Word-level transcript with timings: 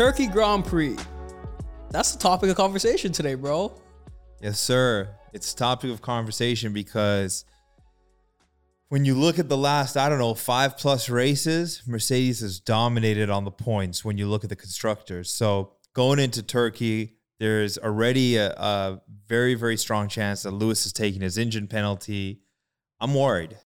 Turkey 0.00 0.28
Grand 0.28 0.64
Prix. 0.64 0.96
That's 1.90 2.12
the 2.12 2.18
topic 2.18 2.48
of 2.48 2.56
conversation 2.56 3.12
today, 3.12 3.34
bro. 3.34 3.78
Yes, 4.40 4.58
sir. 4.58 5.14
It's 5.34 5.52
a 5.52 5.56
topic 5.56 5.90
of 5.90 6.00
conversation 6.00 6.72
because 6.72 7.44
when 8.88 9.04
you 9.04 9.14
look 9.14 9.38
at 9.38 9.50
the 9.50 9.58
last, 9.58 9.98
I 9.98 10.08
don't 10.08 10.18
know, 10.18 10.32
five 10.32 10.78
plus 10.78 11.10
races, 11.10 11.82
Mercedes 11.86 12.40
has 12.40 12.60
dominated 12.60 13.28
on 13.28 13.44
the 13.44 13.50
points 13.50 14.02
when 14.02 14.16
you 14.16 14.26
look 14.26 14.42
at 14.42 14.48
the 14.48 14.56
constructors. 14.56 15.28
So 15.28 15.72
going 15.92 16.18
into 16.18 16.42
Turkey, 16.42 17.18
there's 17.38 17.76
already 17.76 18.38
a, 18.38 18.52
a 18.52 19.02
very, 19.26 19.52
very 19.52 19.76
strong 19.76 20.08
chance 20.08 20.44
that 20.44 20.52
Lewis 20.52 20.86
is 20.86 20.94
taking 20.94 21.20
his 21.20 21.36
engine 21.36 21.66
penalty. 21.66 22.40
I'm 23.02 23.14
worried. 23.14 23.58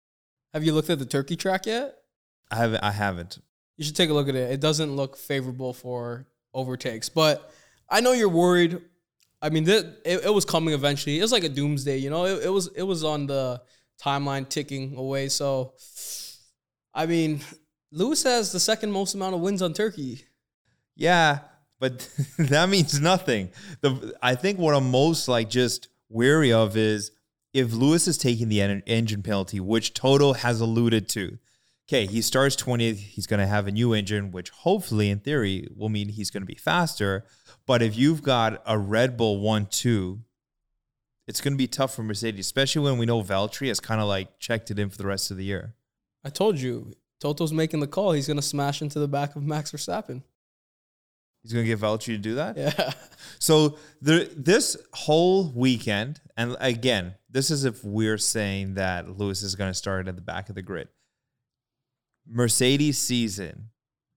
Have 0.53 0.65
you 0.65 0.73
looked 0.73 0.89
at 0.89 0.99
the 0.99 1.05
Turkey 1.05 1.37
track 1.37 1.65
yet? 1.65 1.95
I 2.51 2.57
haven't. 2.57 2.83
I 2.83 2.91
haven't. 2.91 3.39
You 3.77 3.83
should 3.83 3.95
take 3.95 4.09
a 4.09 4.13
look 4.13 4.29
at 4.29 4.35
it. 4.35 4.51
It 4.51 4.61
doesn't 4.61 4.95
look 4.95 5.17
favorable 5.17 5.73
for 5.73 6.27
overtakes, 6.55 7.09
but 7.09 7.51
I 7.87 8.01
know 8.01 8.13
you're 8.13 8.29
worried. 8.29 8.81
I 9.41 9.49
mean, 9.49 9.65
th- 9.65 9.85
it, 10.03 10.25
it 10.25 10.33
was 10.33 10.45
coming 10.45 10.73
eventually. 10.73 11.19
It 11.19 11.21
was 11.21 11.31
like 11.31 11.43
a 11.43 11.49
doomsday, 11.49 11.97
you 11.97 12.09
know. 12.09 12.25
It, 12.25 12.45
it 12.45 12.49
was 12.49 12.67
it 12.75 12.81
was 12.81 13.03
on 13.03 13.27
the 13.27 13.61
timeline 14.01 14.49
ticking 14.49 14.95
away. 14.97 15.29
So, 15.29 15.73
I 16.93 17.05
mean, 17.05 17.41
Lewis 17.91 18.23
has 18.23 18.51
the 18.51 18.59
second 18.59 18.91
most 18.91 19.13
amount 19.13 19.35
of 19.35 19.41
wins 19.41 19.61
on 19.61 19.73
Turkey. 19.73 20.23
Yeah, 20.95 21.39
but 21.79 22.09
that 22.39 22.69
means 22.69 22.99
nothing. 22.99 23.51
The 23.81 24.15
I 24.23 24.33
think 24.33 24.57
what 24.57 24.73
I'm 24.73 24.89
most 24.89 25.27
like 25.27 25.49
just 25.49 25.89
weary 26.09 26.51
of 26.51 26.75
is 26.77 27.11
if 27.53 27.73
Lewis 27.73 28.07
is 28.07 28.17
taking 28.17 28.49
the 28.49 28.61
en- 28.61 28.83
engine 28.87 29.21
penalty, 29.21 29.59
which 29.59 29.93
Toto 29.93 30.33
has 30.33 30.61
alluded 30.61 31.07
to. 31.09 31.37
Okay, 31.87 32.07
he 32.07 32.21
starts 32.21 32.55
20th. 32.55 32.97
He's 32.97 33.27
going 33.27 33.39
to 33.39 33.45
have 33.45 33.67
a 33.67 33.71
new 33.71 33.93
engine, 33.93 34.31
which 34.31 34.49
hopefully, 34.49 35.09
in 35.11 35.19
theory, 35.19 35.67
will 35.75 35.89
mean 35.89 36.09
he's 36.09 36.31
going 36.31 36.41
to 36.41 36.47
be 36.47 36.55
faster. 36.55 37.25
But 37.67 37.83
if 37.83 37.95
you've 37.95 38.23
got 38.23 38.61
a 38.65 38.77
Red 38.77 39.17
Bull 39.17 39.39
1 39.39 39.67
2, 39.67 40.19
it's 41.27 41.41
going 41.41 41.53
to 41.53 41.57
be 41.57 41.67
tough 41.67 41.95
for 41.95 42.03
Mercedes, 42.03 42.45
especially 42.45 42.83
when 42.83 42.97
we 42.97 43.05
know 43.05 43.21
Valtteri 43.21 43.67
has 43.67 43.79
kind 43.79 44.01
of 44.01 44.07
like 44.07 44.39
checked 44.39 44.71
it 44.71 44.79
in 44.79 44.89
for 44.89 44.97
the 44.97 45.05
rest 45.05 45.29
of 45.29 45.37
the 45.37 45.43
year. 45.43 45.75
I 46.23 46.29
told 46.29 46.59
you, 46.59 46.93
Toto's 47.19 47.53
making 47.53 47.79
the 47.79 47.87
call. 47.87 48.13
He's 48.13 48.27
going 48.27 48.37
to 48.37 48.43
smash 48.43 48.81
into 48.81 48.99
the 48.99 49.07
back 49.07 49.35
of 49.35 49.43
Max 49.43 49.71
Verstappen. 49.71 50.23
He's 51.43 51.53
going 51.53 51.65
to 51.65 51.69
get 51.69 51.79
Valtteri 51.79 52.05
to 52.05 52.17
do 52.17 52.35
that? 52.35 52.57
Yeah. 52.57 52.93
So 53.39 53.77
the 54.01 54.29
this 54.35 54.77
whole 54.93 55.51
weekend, 55.51 56.21
and 56.37 56.55
again, 56.59 57.15
this 57.29 57.49
is 57.49 57.65
if 57.65 57.83
we're 57.83 58.17
saying 58.17 58.75
that 58.75 59.17
Lewis 59.17 59.41
is 59.41 59.55
going 59.55 59.71
to 59.71 59.73
start 59.73 60.07
at 60.07 60.15
the 60.15 60.21
back 60.21 60.49
of 60.49 60.55
the 60.55 60.61
grid. 60.61 60.89
Mercedes 62.27 62.97
season 62.97 63.69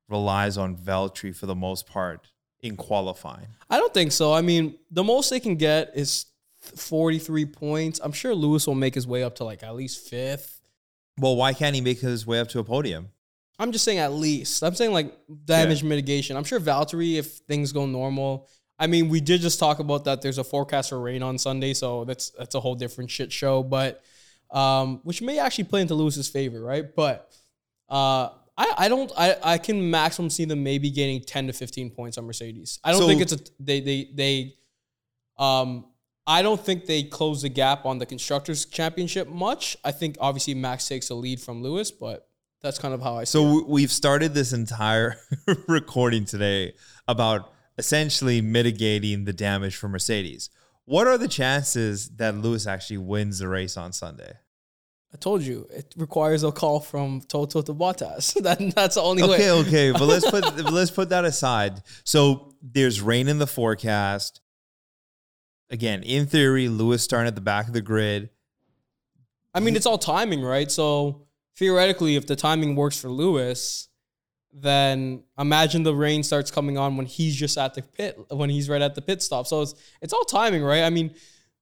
relies 0.09 0.57
on 0.57 0.77
Valtteri 0.77 1.35
for 1.35 1.47
the 1.47 1.55
most 1.55 1.87
part 1.87 2.29
in 2.61 2.77
qualifying. 2.77 3.49
I 3.71 3.79
don't 3.79 3.93
think 3.95 4.13
so. 4.13 4.33
I 4.33 4.41
mean, 4.43 4.77
the 4.91 5.05
most 5.05 5.31
they 5.31 5.41
can 5.41 5.57
get 5.57 5.93
is 5.95 6.27
43 6.61 7.47
points. 7.47 8.01
I'm 8.03 8.13
sure 8.13 8.35
Lewis 8.35 8.67
will 8.67 8.75
make 8.75 8.95
his 8.95 9.07
way 9.07 9.23
up 9.23 9.37
to 9.37 9.45
like 9.45 9.63
at 9.63 9.75
least 9.75 10.09
fifth. 10.09 10.61
Well, 11.19 11.37
why 11.37 11.53
can't 11.53 11.75
he 11.75 11.81
make 11.81 12.01
his 12.01 12.27
way 12.27 12.41
up 12.41 12.49
to 12.51 12.59
a 12.59 12.65
podium? 12.65 13.11
I'm 13.59 13.73
just 13.73 13.85
saying 13.85 13.99
at 13.99 14.13
least. 14.13 14.63
I'm 14.63 14.75
saying 14.75 14.93
like 14.93 15.13
damage 15.45 15.83
mitigation. 15.83 16.37
I'm 16.37 16.45
sure 16.45 16.61
Valtteri, 16.61 17.17
if 17.17 17.27
things 17.27 17.73
go 17.73 17.87
normal. 17.87 18.49
I 18.79 18.87
mean, 18.87 19.09
we 19.09 19.21
did 19.21 19.41
just 19.41 19.59
talk 19.59 19.81
about 19.81 20.05
that. 20.05 20.23
There's 20.23 20.39
a 20.39 20.45
forecast 20.45 20.91
for 20.91 21.01
rain 21.01 21.23
on 21.23 21.37
Sunday, 21.39 21.75
so 21.75 22.05
that's 22.05 22.31
that's 22.31 22.55
a 22.55 22.61
whole 22.61 22.77
different 22.77 23.11
shit 23.11 23.33
show. 23.33 23.65
But 23.65 24.05
um, 24.53 25.01
which 25.03 25.21
may 25.21 25.41
actually 25.41 25.65
play 25.65 25.81
into 25.81 25.95
Lewis's 25.95 26.29
favor, 26.29 26.63
right? 26.63 26.95
But 26.95 27.33
uh, 27.89 28.29
I 28.57 28.75
I 28.77 28.89
don't 28.89 29.11
I 29.17 29.37
I 29.43 29.59
can 29.59 29.91
maximum 29.91 30.31
see 30.31 30.45
them 30.45 30.63
maybe 30.63 30.91
gaining 30.91 31.21
10 31.23 31.47
to 31.49 31.53
15 31.53 31.91
points 31.91 32.19
on 32.19 32.27
Mercedes. 32.27 32.79
I 32.85 32.91
don't 32.93 33.01
So- 33.03 33.07
think 33.09 33.23
it's 33.23 33.33
a 33.33 33.39
they 33.61 33.81
they 33.81 34.11
they 34.15 34.55
um 35.39 35.87
I 36.27 36.43
don't 36.43 36.61
think 36.61 36.85
they 36.85 37.05
close 37.05 37.41
the 37.43 37.49
gap 37.49 37.87
on 37.87 37.99
the 37.99 38.05
constructors 38.05 38.67
championship 38.67 39.29
much. 39.29 39.77
I 39.83 39.93
think 39.93 40.17
obviously 40.21 40.55
Max 40.55 40.87
takes 40.87 41.09
a 41.09 41.15
lead 41.15 41.41
from 41.41 41.63
Lewis, 41.63 41.91
but 41.91 42.29
that's 42.61 42.79
kind 42.79 42.93
of 42.93 43.01
how 43.01 43.15
I 43.17 43.25
see 43.25 43.39
it. 43.39 43.43
So 43.43 43.65
we've 43.67 43.91
started 43.93 44.35
this 44.35 44.53
entire 44.53 45.17
recording 45.69 46.27
today 46.27 46.75
about 47.07 47.51
essentially 47.79 48.43
mitigating 48.43 49.25
the 49.25 49.33
damage 49.33 49.77
for 49.77 49.89
Mercedes. 49.89 50.51
What 50.85 51.07
are 51.07 51.17
the 51.17 51.29
chances 51.29 52.11
that 52.17 52.35
Lewis 52.37 52.67
actually 52.67 52.99
wins 52.99 53.39
the 53.39 53.49
race 53.49 53.77
on 53.79 53.93
Sunday? 53.93 54.33
I 55.13 55.17
told 55.17 55.43
you 55.43 55.67
it 55.71 55.95
requires 55.97 56.45
a 56.45 56.53
call 56.53 56.81
from 56.81 57.23
Toto 57.23 57.63
to 57.63 57.73
Bottas. 57.73 58.35
that, 58.43 58.75
that's 58.75 58.97
the 58.97 59.03
only 59.03 59.23
way. 59.23 59.51
Okay, 59.51 59.51
okay, 59.51 59.93
but 59.93 60.03
let's 60.03 60.31
put 60.31 60.45
let's 60.73 60.91
put 60.91 61.09
that 61.09 61.25
aside. 61.25 61.83
So 62.05 62.55
there's 62.63 63.01
rain 63.01 63.29
in 63.29 63.39
the 63.39 63.47
forecast. 63.47 64.41
Again, 65.71 66.03
in 66.03 66.27
theory, 66.27 66.69
Lewis 66.69 67.03
starting 67.03 67.29
at 67.29 67.35
the 67.35 67.43
back 67.43 67.67
of 67.69 67.75
the 67.75 67.83
grid. 67.83 68.31
I 69.55 69.61
mean, 69.61 69.77
it's 69.77 69.87
all 69.87 69.99
timing, 69.99 70.43
right? 70.43 70.71
So 70.71 71.27
theoretically, 71.57 72.17
if 72.17 72.27
the 72.27 72.37
timing 72.37 72.77
works 72.77 72.99
for 72.99 73.09
Lewis, 73.09 73.89
then 74.53 75.25
imagine 75.39 75.83
the 75.83 75.95
rain 75.95 76.23
starts 76.23 76.51
coming 76.51 76.79
on 76.79 76.97
when 76.97 77.07
he's 77.07 77.35
just 77.35 77.59
at 77.59 77.75
the 77.75 77.83
pit, 77.83 78.19
when 78.31 78.51
he's 78.51 78.69
right 78.69 78.81
at 78.81 78.95
the 78.95 79.03
pit 79.03 79.23
stop. 79.23 79.47
So 79.47 79.63
it's 79.63 79.75
it's 80.01 80.13
all 80.13 80.25
timing, 80.25 80.63
right? 80.63 80.83
I 80.83 80.91
mean, 80.91 81.15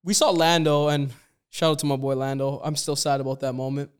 we 0.04 0.14
saw 0.14 0.30
Lando, 0.30 0.88
and 0.88 1.12
shout 1.56 1.72
out 1.72 1.78
to 1.78 1.86
my 1.86 1.96
boy 1.96 2.14
Lando. 2.14 2.60
I'm 2.62 2.76
still 2.76 2.96
sad 2.96 3.20
about 3.20 3.40
that 3.40 3.54
moment, 3.54 3.90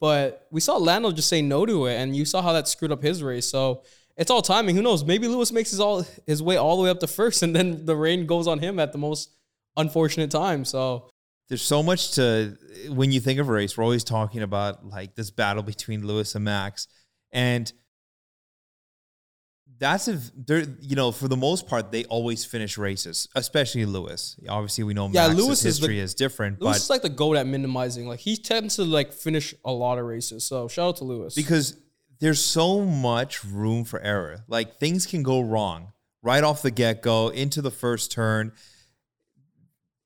but 0.00 0.46
we 0.50 0.60
saw 0.60 0.76
Lando 0.76 1.12
just 1.12 1.28
say 1.28 1.42
no 1.42 1.66
to 1.66 1.86
it, 1.86 1.96
and 1.96 2.16
you 2.16 2.24
saw 2.24 2.40
how 2.40 2.52
that 2.54 2.66
screwed 2.66 2.92
up 2.92 3.02
his 3.02 3.22
race. 3.22 3.46
So 3.48 3.82
it's 4.16 4.30
all 4.30 4.40
timing. 4.40 4.74
Who 4.74 4.82
knows? 4.82 5.04
Maybe 5.04 5.28
Lewis 5.28 5.52
makes 5.52 5.70
his 5.70 5.80
all 5.80 6.06
his 6.26 6.42
way 6.42 6.56
all 6.56 6.76
the 6.78 6.82
way 6.82 6.90
up 6.90 7.00
to 7.00 7.06
first, 7.06 7.42
and 7.44 7.54
then 7.54 7.84
the 7.84 7.94
rain 7.94 8.26
goes 8.26 8.46
on 8.46 8.58
him 8.58 8.78
at 8.78 8.92
the 8.92 8.98
most 8.98 9.30
unfortunate 9.76 10.30
time. 10.30 10.64
So 10.64 11.10
There's 11.48 11.62
so 11.62 11.82
much 11.82 12.12
to 12.12 12.56
when 12.88 13.12
you 13.12 13.20
think 13.20 13.38
of 13.38 13.48
race. 13.48 13.76
We're 13.76 13.84
always 13.84 14.04
talking 14.04 14.42
about 14.42 14.86
like 14.86 15.14
this 15.14 15.30
battle 15.30 15.62
between 15.62 16.06
Lewis 16.06 16.34
and 16.34 16.44
Max, 16.44 16.88
and 17.32 17.70
that's 19.84 20.08
if 20.08 20.30
they're 20.34 20.64
you 20.80 20.96
know 20.96 21.12
for 21.12 21.28
the 21.28 21.36
most 21.36 21.66
part 21.66 21.92
they 21.92 22.04
always 22.06 22.44
finish 22.44 22.78
races, 22.78 23.28
especially 23.34 23.84
Lewis. 23.84 24.36
Obviously, 24.48 24.84
we 24.84 24.94
know 24.94 25.08
Yeah, 25.12 25.28
Max's 25.28 25.36
Lewis 25.44 25.58
is 25.58 25.62
the- 25.62 25.68
history 25.86 25.98
is, 26.00 26.14
different, 26.14 26.60
Lewis 26.60 26.78
but 26.78 26.82
is 26.84 26.90
like 26.90 27.02
the 27.02 27.08
goat 27.10 27.36
at 27.36 27.46
minimizing. 27.46 28.08
Like 28.08 28.20
he 28.20 28.36
tends 28.36 28.76
to 28.76 28.84
like 28.84 29.12
finish 29.12 29.54
a 29.64 29.72
lot 29.72 29.98
of 29.98 30.06
races. 30.06 30.44
So 30.44 30.68
shout 30.68 30.88
out 30.88 30.96
to 30.96 31.04
Lewis. 31.04 31.34
because 31.34 31.76
there's 32.20 32.42
so 32.42 32.80
much 32.80 33.44
room 33.44 33.84
for 33.84 34.00
error. 34.00 34.44
Like 34.48 34.78
things 34.78 35.04
can 35.06 35.22
go 35.22 35.40
wrong 35.40 35.92
right 36.22 36.42
off 36.42 36.62
the 36.62 36.70
get 36.70 37.02
go 37.02 37.28
into 37.28 37.60
the 37.60 37.70
first 37.70 38.10
turn. 38.10 38.52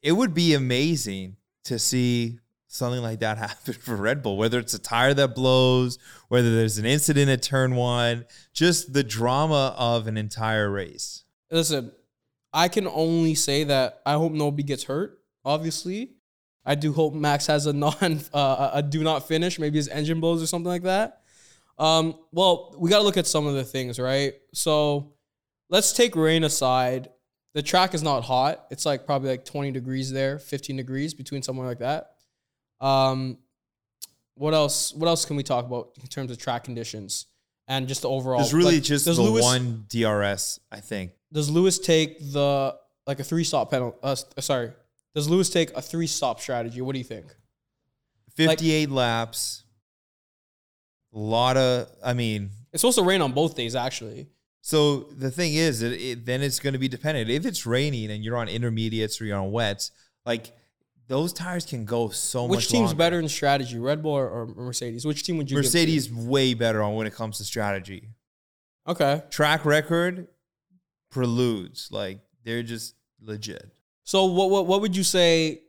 It 0.03 0.13
would 0.13 0.35
be 0.35 0.55
amazing 0.55 1.37
to 1.65 1.79
see 1.79 2.39
something 2.69 3.03
like 3.03 3.19
that 3.21 3.39
happen 3.39 3.75
for 3.75 3.97
Red 3.97 4.23
Bull, 4.23 4.37
whether 4.37 4.59
it's 4.59 4.75
a 4.75 4.79
tire 4.79 5.15
that 5.15 5.35
blows, 5.35 5.99
whether 6.29 6.55
there's 6.55 6.79
an 6.79 6.87
incident 6.87 7.31
at 7.31 7.43
turn 7.43 7.75
one, 7.75 8.27
just 8.53 8.93
the 8.93 9.03
drama 9.03 9.75
of 9.77 10.07
an 10.07 10.17
entire 10.17 10.71
race. 10.71 11.25
listen, 11.51 11.91
I 12.53 12.69
can 12.69 12.87
only 12.87 13.35
say 13.35 13.65
that 13.65 14.01
I 14.07 14.13
hope 14.15 14.33
nobody 14.33 14.63
gets 14.63 14.85
hurt. 14.85 15.21
Obviously, 15.45 16.13
I 16.65 16.75
do 16.75 16.93
hope 16.93 17.15
Max 17.15 17.47
has 17.47 17.67
a 17.67 17.73
non 17.75 18.21
uh, 18.33 18.71
a 18.75 18.83
do 18.83 19.03
not 19.03 19.27
finish. 19.27 19.59
Maybe 19.59 19.79
his 19.79 19.89
engine 19.89 20.21
blows 20.21 20.43
or 20.43 20.47
something 20.47 20.69
like 20.69 20.83
that. 20.83 21.23
Um, 21.79 22.15
well, 22.33 22.75
we 22.79 22.91
got 22.91 22.99
to 22.99 23.05
look 23.05 23.17
at 23.17 23.27
some 23.27 23.47
of 23.47 23.55
the 23.55 23.65
things, 23.65 23.99
right? 23.99 24.35
So 24.53 25.13
let's 25.71 25.93
take 25.93 26.17
rain 26.17 26.45
aside. 26.45 27.09
The 27.55 27.63
track 27.63 27.95
is 27.95 28.03
not 28.03 28.25
hot. 28.25 28.67
It's 28.71 28.85
like 28.85 29.07
probably 29.07 29.31
like 29.31 29.45
20 29.45 29.71
degrees 29.71 30.11
there, 30.13 30.39
15 30.39 30.77
degrees 30.77 31.15
between 31.15 31.43
somewhere 31.43 31.67
like 31.67 31.79
that. 31.79 32.15
Um, 32.81 33.39
what 34.35 34.55
else? 34.55 34.95
What 34.95 35.09
else 35.09 35.25
can 35.25 35.37
we 35.37 35.43
talk 35.43 35.65
about 35.67 35.91
in 36.01 36.07
terms 36.07 36.31
of 36.31 36.39
track 36.39 36.65
conditions 36.65 37.27
and 37.67 37.89
just 37.89 38.03
the 38.03 38.09
overall? 38.09 38.39
There's 38.39 38.55
really 38.55 38.77
like, 38.77 38.85
just 38.85 39.05
the 39.05 39.13
Lewis- 39.15 39.45
one 39.45 39.85
DRS, 39.89 40.61
I 40.71 40.81
think. 40.81 41.13
Does 41.33 41.51
Lewis 41.51 41.79
take 41.79 42.19
the 42.21 42.77
like 43.07 43.21
a 43.21 43.25
three 43.25 43.45
stop 43.45 43.71
penalty? 43.71 43.99
Uh, 44.03 44.15
sorry, 44.41 44.73
does 45.15 45.29
Lewis 45.29 45.51
take 45.51 45.71
a 45.77 45.83
three 45.83 46.07
stop 46.07 46.41
strategy? 46.41 46.81
What 46.81 46.93
do 46.93 46.99
you 46.99 47.05
think? 47.05 47.27
58 48.37 48.91
laps. 48.91 49.65
A 51.13 51.19
lot 51.19 51.57
of, 51.57 51.89
I 52.05 52.13
mean, 52.13 52.51
It's 52.73 52.83
supposed 52.83 52.99
to 52.99 53.05
rain 53.05 53.21
on 53.21 53.33
both 53.33 53.57
days, 53.57 53.75
actually. 53.75 54.29
So 54.61 55.01
the 55.11 55.31
thing 55.31 55.55
is, 55.55 55.83
it, 55.83 55.93
it, 55.93 56.27
then 56.27 56.43
it's 56.43 56.61
going 56.61 56.75
to 56.75 56.79
be 56.79 56.87
dependent. 56.89 57.31
If 57.31 57.47
it's 57.47 57.67
raining 57.67 58.11
and 58.11 58.23
you're 58.23 58.37
on 58.37 58.49
intermediates 58.49 59.21
or 59.21 59.25
you're 59.25 59.39
on 59.39 59.51
wets, 59.51 59.91
like 60.27 60.53
those 61.09 61.33
tires 61.33 61.67
can 61.67 61.85
go 61.85 62.11
so 62.11 62.47
much. 62.47 62.57
Which 62.57 62.69
team's 62.69 62.91
longer. 62.91 62.97
better 62.97 63.19
in 63.19 63.29
strategy, 63.29 63.79
Red 63.79 64.03
Bull 64.03 64.13
or, 64.13 64.29
or 64.29 64.47
Mercedes? 64.47 65.05
Which 65.05 65.25
team 65.25 65.39
would 65.39 65.51
you? 65.51 65.57
Mercedes 65.57 66.13
way 66.13 66.55
better 66.55 66.83
on 66.83 66.95
when 66.95 67.07
it 67.07 67.15
comes 67.15 67.39
to 67.39 67.45
strategy. 67.45 68.11
Okay, 68.87 69.23
Track 69.31 69.65
record 69.65 70.29
preludes 71.11 71.89
like 71.91 72.21
they're 72.45 72.63
just 72.63 72.95
legit. 73.21 73.71
so 74.05 74.27
what 74.27 74.51
what 74.51 74.67
what 74.67 74.81
would 74.81 74.97
you 74.97 75.05
say 75.05 75.63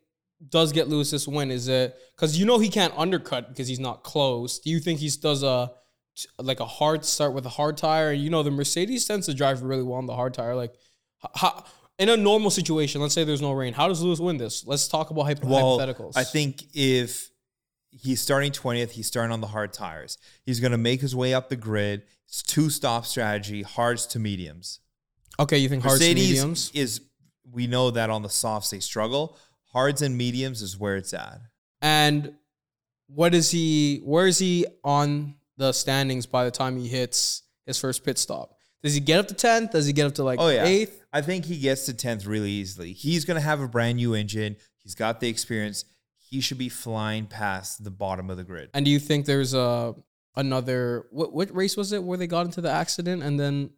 does 0.47 0.71
get 0.71 0.88
Lewis 0.88 1.12
this 1.12 1.27
win? 1.27 1.51
Is 1.51 1.68
it 1.68 1.97
because 2.15 2.38
you 2.38 2.45
know 2.45 2.59
he 2.59 2.69
can't 2.69 2.94
undercut 2.95 3.50
because 3.50 3.68
he's 3.68 3.80
not 3.80 4.03
close? 4.03 4.59
Do 4.59 4.69
you 4.69 4.80
think 4.80 5.00
he 5.00 5.09
does 5.09 5.44
a 5.44 5.71
like 6.38 6.59
a 6.59 6.65
hard 6.65 7.06
start 7.06 7.33
with 7.33 7.45
a 7.45 7.50
hard 7.50 7.77
tire. 7.77 8.12
You 8.12 8.30
know, 8.30 8.44
the 8.44 8.51
Mercedes 8.51 9.06
tends 9.06 9.25
to 9.27 9.33
drive 9.33 9.62
really 9.62 9.83
well 9.83 9.97
on 9.97 10.06
the 10.06 10.15
hard 10.15 10.33
tire. 10.33 10.56
Like, 10.56 10.74
how, 11.36 11.63
in 12.00 12.10
a 12.10 12.18
normal 12.18 12.50
situation, 12.50 13.01
let's 13.01 13.13
say 13.13 13.24
there's 13.24 13.42
no 13.42 13.51
rain, 13.51 13.74
how 13.74 13.88
does 13.88 14.01
Lewis 14.01 14.19
win 14.19 14.38
this? 14.38 14.66
Let's 14.66 14.88
talk 14.88 15.10
about 15.12 15.24
hypo- 15.24 15.48
Well, 15.48 15.78
hypotheticals. 15.78 16.13
I 16.16 16.24
think 16.24 16.63
if 16.74 17.30
he's 17.92 18.22
starting 18.22 18.51
20th, 18.51 18.92
he's 18.92 19.07
starting 19.07 19.31
on 19.31 19.42
the 19.42 19.48
hard 19.48 19.74
tires. 19.74 20.18
He's 20.44 20.60
going 20.60 20.72
to 20.72 20.78
make 20.78 21.01
his 21.01 21.16
way 21.16 21.34
up 21.34 21.50
the 21.50 21.56
grid. 21.57 22.04
It's 22.25 22.42
two 22.42 22.69
stop 22.69 23.06
strategy, 23.06 23.63
hards 23.63 24.06
to 24.07 24.19
mediums. 24.19 24.80
Okay, 25.40 25.57
you 25.57 25.68
think 25.69 25.84
hards 25.84 26.00
to 26.00 26.06
Mercedes 26.06 26.30
mediums? 26.30 26.72
is 26.74 27.01
we 27.51 27.68
know 27.68 27.92
that 27.92 28.10
on 28.10 28.22
the 28.22 28.30
softs 28.30 28.69
they 28.69 28.80
struggle. 28.80 29.38
Hards 29.74 30.01
and 30.01 30.18
mediums 30.18 30.62
is 30.62 30.78
where 30.78 30.96
it's 30.96 31.13
at. 31.13 31.42
And 31.81 32.34
what 33.07 33.34
is 33.34 33.51
he? 33.51 34.01
Where 34.04 34.28
is 34.28 34.38
he 34.38 34.66
on 34.84 35.36
the 35.57 35.74
standings 35.74 36.25
by 36.25 36.46
the 36.46 36.51
time 36.51 36.78
he 36.78 36.88
hits 36.88 37.44
his 37.66 37.80
first 37.80 38.04
pit 38.06 38.18
stop? 38.18 38.56
Does 38.84 38.94
he 38.94 39.00
get 39.00 39.19
up 39.19 39.28
to 39.28 39.34
tenth? 39.34 39.72
Does 39.72 39.86
he 39.86 39.94
get 39.94 40.07
up 40.07 40.16
to 40.16 40.24
like 40.24 40.40
Oh 40.40 40.50
yeah, 40.50 40.66
eighth? 40.66 40.99
I 41.12 41.22
think 41.22 41.46
he 41.46 41.58
gets 41.58 41.86
to 41.88 41.94
tenth 41.94 42.26
really 42.26 42.52
easily. 42.52 42.94
He's 42.94 43.26
gonna 43.26 43.40
have 43.42 43.62
a 43.62 43.68
brand 43.68 43.98
new 43.98 44.14
engine. 44.14 44.58
He's 44.84 44.96
got 44.96 45.20
the 45.20 45.28
experience. 45.28 45.86
He 46.30 46.42
should 46.42 46.58
be 46.60 46.70
flying 46.70 47.26
past 47.26 47.84
the 47.84 47.90
bottom 47.92 48.30
of 48.30 48.38
the 48.38 48.44
grid. 48.44 48.70
And 48.74 48.86
do 48.86 48.92
you 48.92 49.00
think 49.00 49.26
there's 49.26 49.54
a 49.54 49.96
another 50.36 51.08
what 51.12 51.34
what 51.34 51.54
race 51.56 51.76
was 51.76 51.92
it 51.92 52.04
where 52.04 52.18
they 52.18 52.28
got 52.28 52.46
into 52.46 52.62
the 52.62 52.70
accident 52.70 53.24
and 53.24 53.40
then 53.40 53.72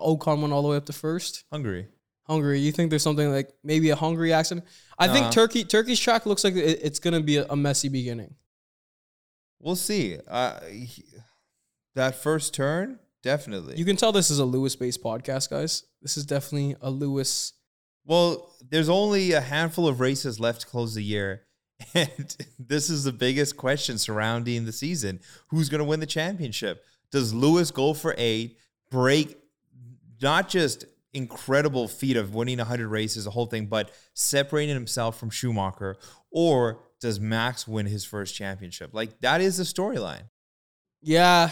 Ocon 0.00 0.40
went 0.40 0.52
all 0.52 0.62
the 0.62 0.68
way 0.68 0.76
up 0.76 0.86
to 0.86 0.92
first? 0.92 1.44
Hungary. 1.50 1.88
Hungary. 2.24 2.58
You 2.60 2.72
think 2.72 2.90
there's 2.90 3.02
something 3.02 3.30
like 3.32 3.50
maybe 3.62 3.90
a 3.90 3.96
Hungary 3.96 4.32
accident? 4.32 4.66
I 4.98 5.08
think 5.08 5.30
Turkey 5.32 5.64
Turkey's 5.64 6.00
track 6.00 6.26
looks 6.26 6.44
like 6.44 6.54
it, 6.56 6.80
it's 6.82 6.98
gonna 6.98 7.20
be 7.20 7.38
a, 7.38 7.46
a 7.48 7.56
messy 7.56 7.88
beginning. 7.88 8.34
We'll 9.58 9.76
see. 9.76 10.18
Uh, 10.28 10.60
he- 10.66 11.04
that 11.94 12.16
first 12.16 12.52
turn, 12.54 12.98
definitely. 13.24 13.76
You 13.76 13.84
can 13.84 13.96
tell 13.96 14.12
this 14.12 14.30
is 14.30 14.38
a 14.38 14.44
Lewis 14.44 14.76
based 14.76 15.02
podcast, 15.02 15.50
guys. 15.50 15.84
This 16.02 16.16
is 16.16 16.24
definitely 16.24 16.76
a 16.80 16.90
Lewis. 16.90 17.54
Well, 18.04 18.54
there's 18.70 18.90
only 18.90 19.32
a 19.32 19.40
handful 19.40 19.88
of 19.88 19.98
races 19.98 20.38
left 20.38 20.60
to 20.60 20.66
close 20.66 20.94
the 20.94 21.02
year. 21.02 21.42
And 21.92 22.36
this 22.58 22.88
is 22.88 23.04
the 23.04 23.12
biggest 23.12 23.56
question 23.56 23.98
surrounding 23.98 24.64
the 24.64 24.72
season. 24.72 25.20
Who's 25.48 25.68
going 25.68 25.80
to 25.80 25.84
win 25.84 26.00
the 26.00 26.06
championship? 26.06 26.84
Does 27.10 27.34
Lewis 27.34 27.70
go 27.70 27.94
for 27.94 28.14
eight, 28.16 28.58
break 28.90 29.36
not 30.22 30.48
just 30.48 30.86
incredible 31.12 31.88
feat 31.88 32.16
of 32.16 32.34
winning 32.34 32.58
100 32.58 32.88
races, 32.88 33.24
the 33.24 33.30
whole 33.30 33.46
thing, 33.46 33.66
but 33.66 33.90
separating 34.14 34.74
himself 34.74 35.18
from 35.18 35.30
Schumacher? 35.30 35.96
Or 36.30 36.80
does 37.00 37.20
Max 37.20 37.66
win 37.68 37.86
his 37.86 38.04
first 38.04 38.34
championship? 38.34 38.94
Like, 38.94 39.20
that 39.20 39.40
is 39.40 39.56
the 39.58 39.64
storyline. 39.64 40.30
Yeah, 41.02 41.50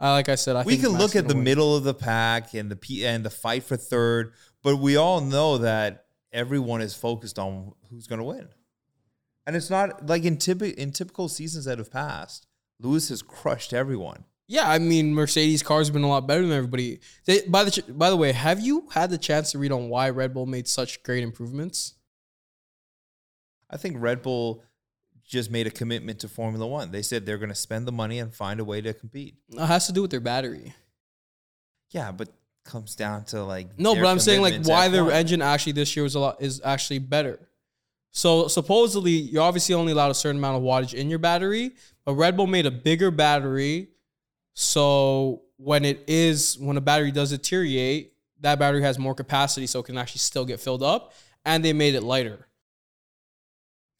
uh, 0.00 0.12
like 0.12 0.28
I 0.28 0.34
said, 0.34 0.56
I 0.56 0.62
we 0.62 0.76
can 0.76 0.92
Max 0.92 1.02
look 1.02 1.16
at 1.16 1.28
the 1.28 1.34
win. 1.34 1.44
middle 1.44 1.76
of 1.76 1.84
the 1.84 1.94
pack 1.94 2.54
and 2.54 2.70
the 2.70 2.76
P 2.76 3.04
and 3.06 3.24
the 3.24 3.30
fight 3.30 3.64
for 3.64 3.76
third, 3.76 4.32
but 4.62 4.76
we 4.76 4.96
all 4.96 5.20
know 5.20 5.58
that 5.58 6.06
everyone 6.32 6.80
is 6.80 6.94
focused 6.94 7.38
on 7.38 7.72
who's 7.90 8.06
going 8.06 8.18
to 8.20 8.24
win. 8.24 8.48
And 9.46 9.56
it's 9.56 9.70
not 9.70 10.06
like 10.06 10.24
in 10.24 10.36
typical 10.36 10.74
in 10.80 10.92
typical 10.92 11.28
seasons 11.28 11.64
that 11.64 11.78
have 11.78 11.90
passed, 11.90 12.46
Lewis 12.78 13.08
has 13.08 13.20
crushed 13.22 13.72
everyone. 13.72 14.24
Yeah, 14.46 14.68
I 14.68 14.78
mean 14.78 15.14
Mercedes 15.14 15.62
cars 15.62 15.86
have 15.88 15.94
been 15.94 16.02
a 16.02 16.08
lot 16.08 16.26
better 16.26 16.42
than 16.42 16.52
everybody. 16.52 17.00
They, 17.24 17.42
by 17.42 17.64
the 17.64 17.70
ch- 17.70 17.82
by 17.88 18.10
the 18.10 18.16
way, 18.16 18.32
have 18.32 18.60
you 18.60 18.88
had 18.92 19.10
the 19.10 19.18
chance 19.18 19.52
to 19.52 19.58
read 19.58 19.70
on 19.72 19.88
why 19.88 20.10
Red 20.10 20.34
Bull 20.34 20.46
made 20.46 20.66
such 20.66 21.02
great 21.02 21.22
improvements? 21.22 21.94
I 23.70 23.76
think 23.76 23.96
Red 23.98 24.22
Bull 24.22 24.62
just 25.30 25.50
made 25.50 25.66
a 25.66 25.70
commitment 25.70 26.18
to 26.20 26.28
Formula 26.28 26.66
1. 26.66 26.90
They 26.90 27.02
said 27.02 27.24
they're 27.24 27.38
going 27.38 27.50
to 27.50 27.54
spend 27.54 27.86
the 27.86 27.92
money 27.92 28.18
and 28.18 28.34
find 28.34 28.60
a 28.60 28.64
way 28.64 28.80
to 28.80 28.92
compete. 28.92 29.36
It 29.48 29.60
has 29.60 29.86
to 29.86 29.92
do 29.92 30.02
with 30.02 30.10
their 30.10 30.20
battery. 30.20 30.74
Yeah, 31.90 32.12
but 32.12 32.28
comes 32.64 32.94
down 32.94 33.24
to 33.24 33.42
like 33.42 33.78
No, 33.78 33.94
but 33.94 34.06
I'm 34.06 34.18
saying 34.18 34.42
like 34.42 34.64
why 34.64 34.88
their 34.88 35.04
F1. 35.04 35.12
engine 35.12 35.42
actually 35.42 35.72
this 35.72 35.96
year 35.96 36.02
was 36.02 36.14
a 36.14 36.20
lot 36.20 36.42
is 36.42 36.60
actually 36.64 36.98
better. 36.98 37.48
So 38.12 38.48
supposedly 38.48 39.12
you're 39.12 39.42
obviously 39.42 39.74
only 39.74 39.92
allowed 39.92 40.10
a 40.10 40.14
certain 40.14 40.38
amount 40.38 40.58
of 40.58 40.62
wattage 40.62 40.94
in 40.94 41.08
your 41.08 41.18
battery, 41.18 41.72
but 42.04 42.14
Red 42.14 42.36
Bull 42.36 42.46
made 42.46 42.66
a 42.66 42.70
bigger 42.70 43.10
battery. 43.10 43.88
So 44.54 45.42
when 45.56 45.84
it 45.84 46.04
is 46.06 46.58
when 46.58 46.76
a 46.76 46.80
battery 46.80 47.12
does 47.12 47.30
deteriorate, 47.30 48.12
that 48.40 48.58
battery 48.58 48.82
has 48.82 48.98
more 48.98 49.14
capacity, 49.14 49.66
so 49.66 49.80
it 49.80 49.86
can 49.86 49.96
actually 49.96 50.18
still 50.18 50.44
get 50.44 50.60
filled 50.60 50.82
up. 50.82 51.12
And 51.44 51.64
they 51.64 51.72
made 51.72 51.94
it 51.94 52.02
lighter. 52.02 52.46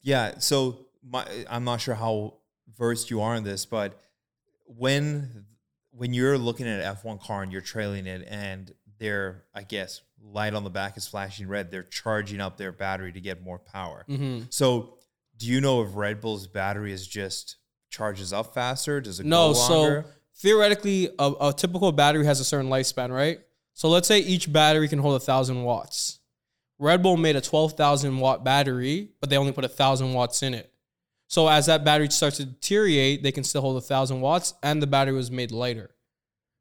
Yeah, 0.01 0.39
so 0.39 0.87
my 1.03 1.25
I'm 1.49 1.63
not 1.63 1.81
sure 1.81 1.95
how 1.95 2.37
versed 2.77 3.09
you 3.09 3.21
are 3.21 3.35
in 3.35 3.43
this, 3.43 3.65
but 3.65 3.99
when 4.65 5.45
when 5.91 6.13
you're 6.13 6.37
looking 6.37 6.67
at 6.67 6.79
an 6.81 6.95
F1 6.95 7.19
car 7.21 7.43
and 7.43 7.51
you're 7.51 7.61
trailing 7.61 8.07
it 8.07 8.25
and 8.29 8.71
they're 8.99 9.43
I 9.53 9.63
guess 9.63 10.01
light 10.23 10.53
on 10.53 10.63
the 10.63 10.69
back 10.69 10.97
is 10.97 11.07
flashing 11.07 11.47
red, 11.47 11.71
they're 11.71 11.83
charging 11.83 12.39
up 12.39 12.57
their 12.57 12.71
battery 12.71 13.11
to 13.11 13.19
get 13.19 13.41
more 13.43 13.59
power. 13.59 14.05
Mm-hmm. 14.07 14.45
So, 14.49 14.97
do 15.37 15.47
you 15.47 15.59
know 15.59 15.81
if 15.81 15.95
Red 15.95 16.21
Bull's 16.21 16.45
battery 16.47 16.91
is 16.93 17.07
just 17.07 17.57
charges 17.89 18.31
up 18.31 18.53
faster? 18.53 19.01
Does 19.01 19.19
it 19.19 19.25
No, 19.25 19.49
go 19.49 19.53
so 19.53 19.81
longer? 19.81 20.05
theoretically, 20.35 21.09
a, 21.19 21.33
a 21.41 21.53
typical 21.53 21.91
battery 21.91 22.25
has 22.25 22.39
a 22.39 22.43
certain 22.45 22.69
lifespan, 22.69 23.09
right? 23.09 23.39
So 23.73 23.89
let's 23.89 24.07
say 24.07 24.19
each 24.19 24.51
battery 24.53 24.87
can 24.87 24.99
hold 24.99 25.15
a 25.15 25.19
thousand 25.19 25.63
watts. 25.63 26.19
Red 26.77 27.01
Bull 27.03 27.17
made 27.17 27.35
a 27.35 27.41
twelve 27.41 27.73
thousand 27.73 28.17
watt 28.19 28.43
battery, 28.43 29.09
but 29.19 29.29
they 29.29 29.37
only 29.37 29.51
put 29.51 29.65
a 29.65 29.69
thousand 29.69 30.13
watts 30.13 30.43
in 30.43 30.53
it. 30.53 30.70
So 31.31 31.47
as 31.47 31.67
that 31.67 31.85
battery 31.85 32.09
starts 32.09 32.35
to 32.37 32.45
deteriorate, 32.45 33.23
they 33.23 33.31
can 33.31 33.45
still 33.45 33.61
hold 33.61 33.77
a 33.77 33.81
thousand 33.81 34.19
watts, 34.19 34.53
and 34.61 34.81
the 34.81 34.85
battery 34.85 35.13
was 35.13 35.31
made 35.31 35.53
lighter. 35.53 35.91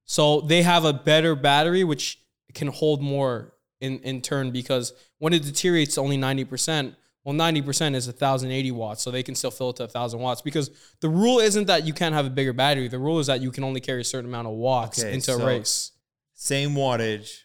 So 0.05 0.43
they 0.43 0.62
have 0.62 0.84
a 0.84 0.93
better 0.93 1.34
battery, 1.34 1.82
which 1.82 2.20
can 2.55 2.69
hold 2.69 3.02
more 3.02 3.52
in, 3.81 3.99
in 4.05 4.22
turn 4.22 4.52
because 4.52 4.93
when 5.19 5.32
it 5.32 5.43
deteriorates 5.43 5.99
only 5.99 6.17
90%, 6.17 6.94
well, 7.25 7.34
90% 7.34 7.96
is 7.96 8.06
1,080 8.06 8.70
watts. 8.70 9.02
So 9.02 9.11
they 9.11 9.25
can 9.25 9.34
still 9.34 9.50
fill 9.50 9.70
it 9.70 9.76
to 9.76 9.82
1,000 9.82 10.20
watts 10.20 10.40
because 10.40 10.70
the 11.00 11.08
rule 11.08 11.40
isn't 11.40 11.66
that 11.66 11.84
you 11.84 11.93
can't 11.93 12.14
have 12.14 12.26
a 12.26 12.31
bigger 12.31 12.52
battery. 12.52 12.87
The 12.87 13.00
rule 13.00 13.19
is 13.19 13.26
that 13.26 13.40
you 13.40 13.50
can 13.50 13.64
only 13.64 13.81
carry 13.81 14.02
a 14.02 14.05
certain 14.05 14.31
amount 14.31 14.46
of 14.46 14.55
watts 14.55 15.02
Okay, 15.02 15.14
into 15.14 15.32
a 15.32 15.44
race. 15.44 15.90
Same 16.34 16.76
wattage, 16.76 17.40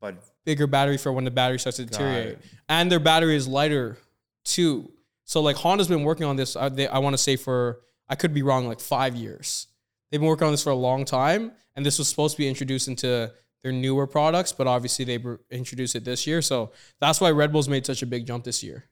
but 0.00 0.14
Bigger 0.46 0.66
battery 0.66 0.96
for 0.96 1.12
when 1.12 1.24
the 1.24 1.30
battery 1.30 1.58
starts 1.58 1.76
to 1.76 1.84
deteriorate. 1.84 2.38
And 2.66 2.90
their 2.90 2.98
battery 2.98 3.36
is 3.36 3.46
lighter 3.46 3.98
too. 4.44 4.90
So 5.24 5.40
like 5.40 5.56
Honda's 5.56 5.88
been 5.88 6.04
working 6.04 6.26
on 6.26 6.36
this, 6.36 6.56
I, 6.56 6.68
they, 6.68 6.86
I 6.86 6.98
want 6.98 7.14
to 7.14 7.18
say 7.18 7.36
for, 7.36 7.80
I 8.08 8.14
could 8.14 8.34
be 8.34 8.42
wrong, 8.42 8.66
like 8.68 8.80
five 8.80 9.14
years. 9.16 9.66
They've 10.10 10.20
been 10.20 10.28
working 10.28 10.46
on 10.46 10.52
this 10.52 10.62
for 10.62 10.70
a 10.70 10.76
long 10.76 11.04
time. 11.04 11.52
And 11.76 11.84
this 11.84 11.98
was 11.98 12.08
supposed 12.08 12.36
to 12.36 12.38
be 12.38 12.48
introduced 12.48 12.86
into 12.86 13.32
their 13.62 13.72
newer 13.72 14.06
products, 14.06 14.52
but 14.52 14.66
obviously 14.66 15.04
they 15.04 15.18
introduced 15.50 15.96
it 15.96 16.04
this 16.04 16.26
year. 16.26 16.40
So 16.42 16.70
that's 17.00 17.20
why 17.20 17.30
Red 17.30 17.50
Bull's 17.50 17.68
made 17.68 17.84
such 17.84 18.02
a 18.02 18.06
big 18.06 18.26
jump 18.26 18.44
this 18.44 18.62
year. 18.62 18.84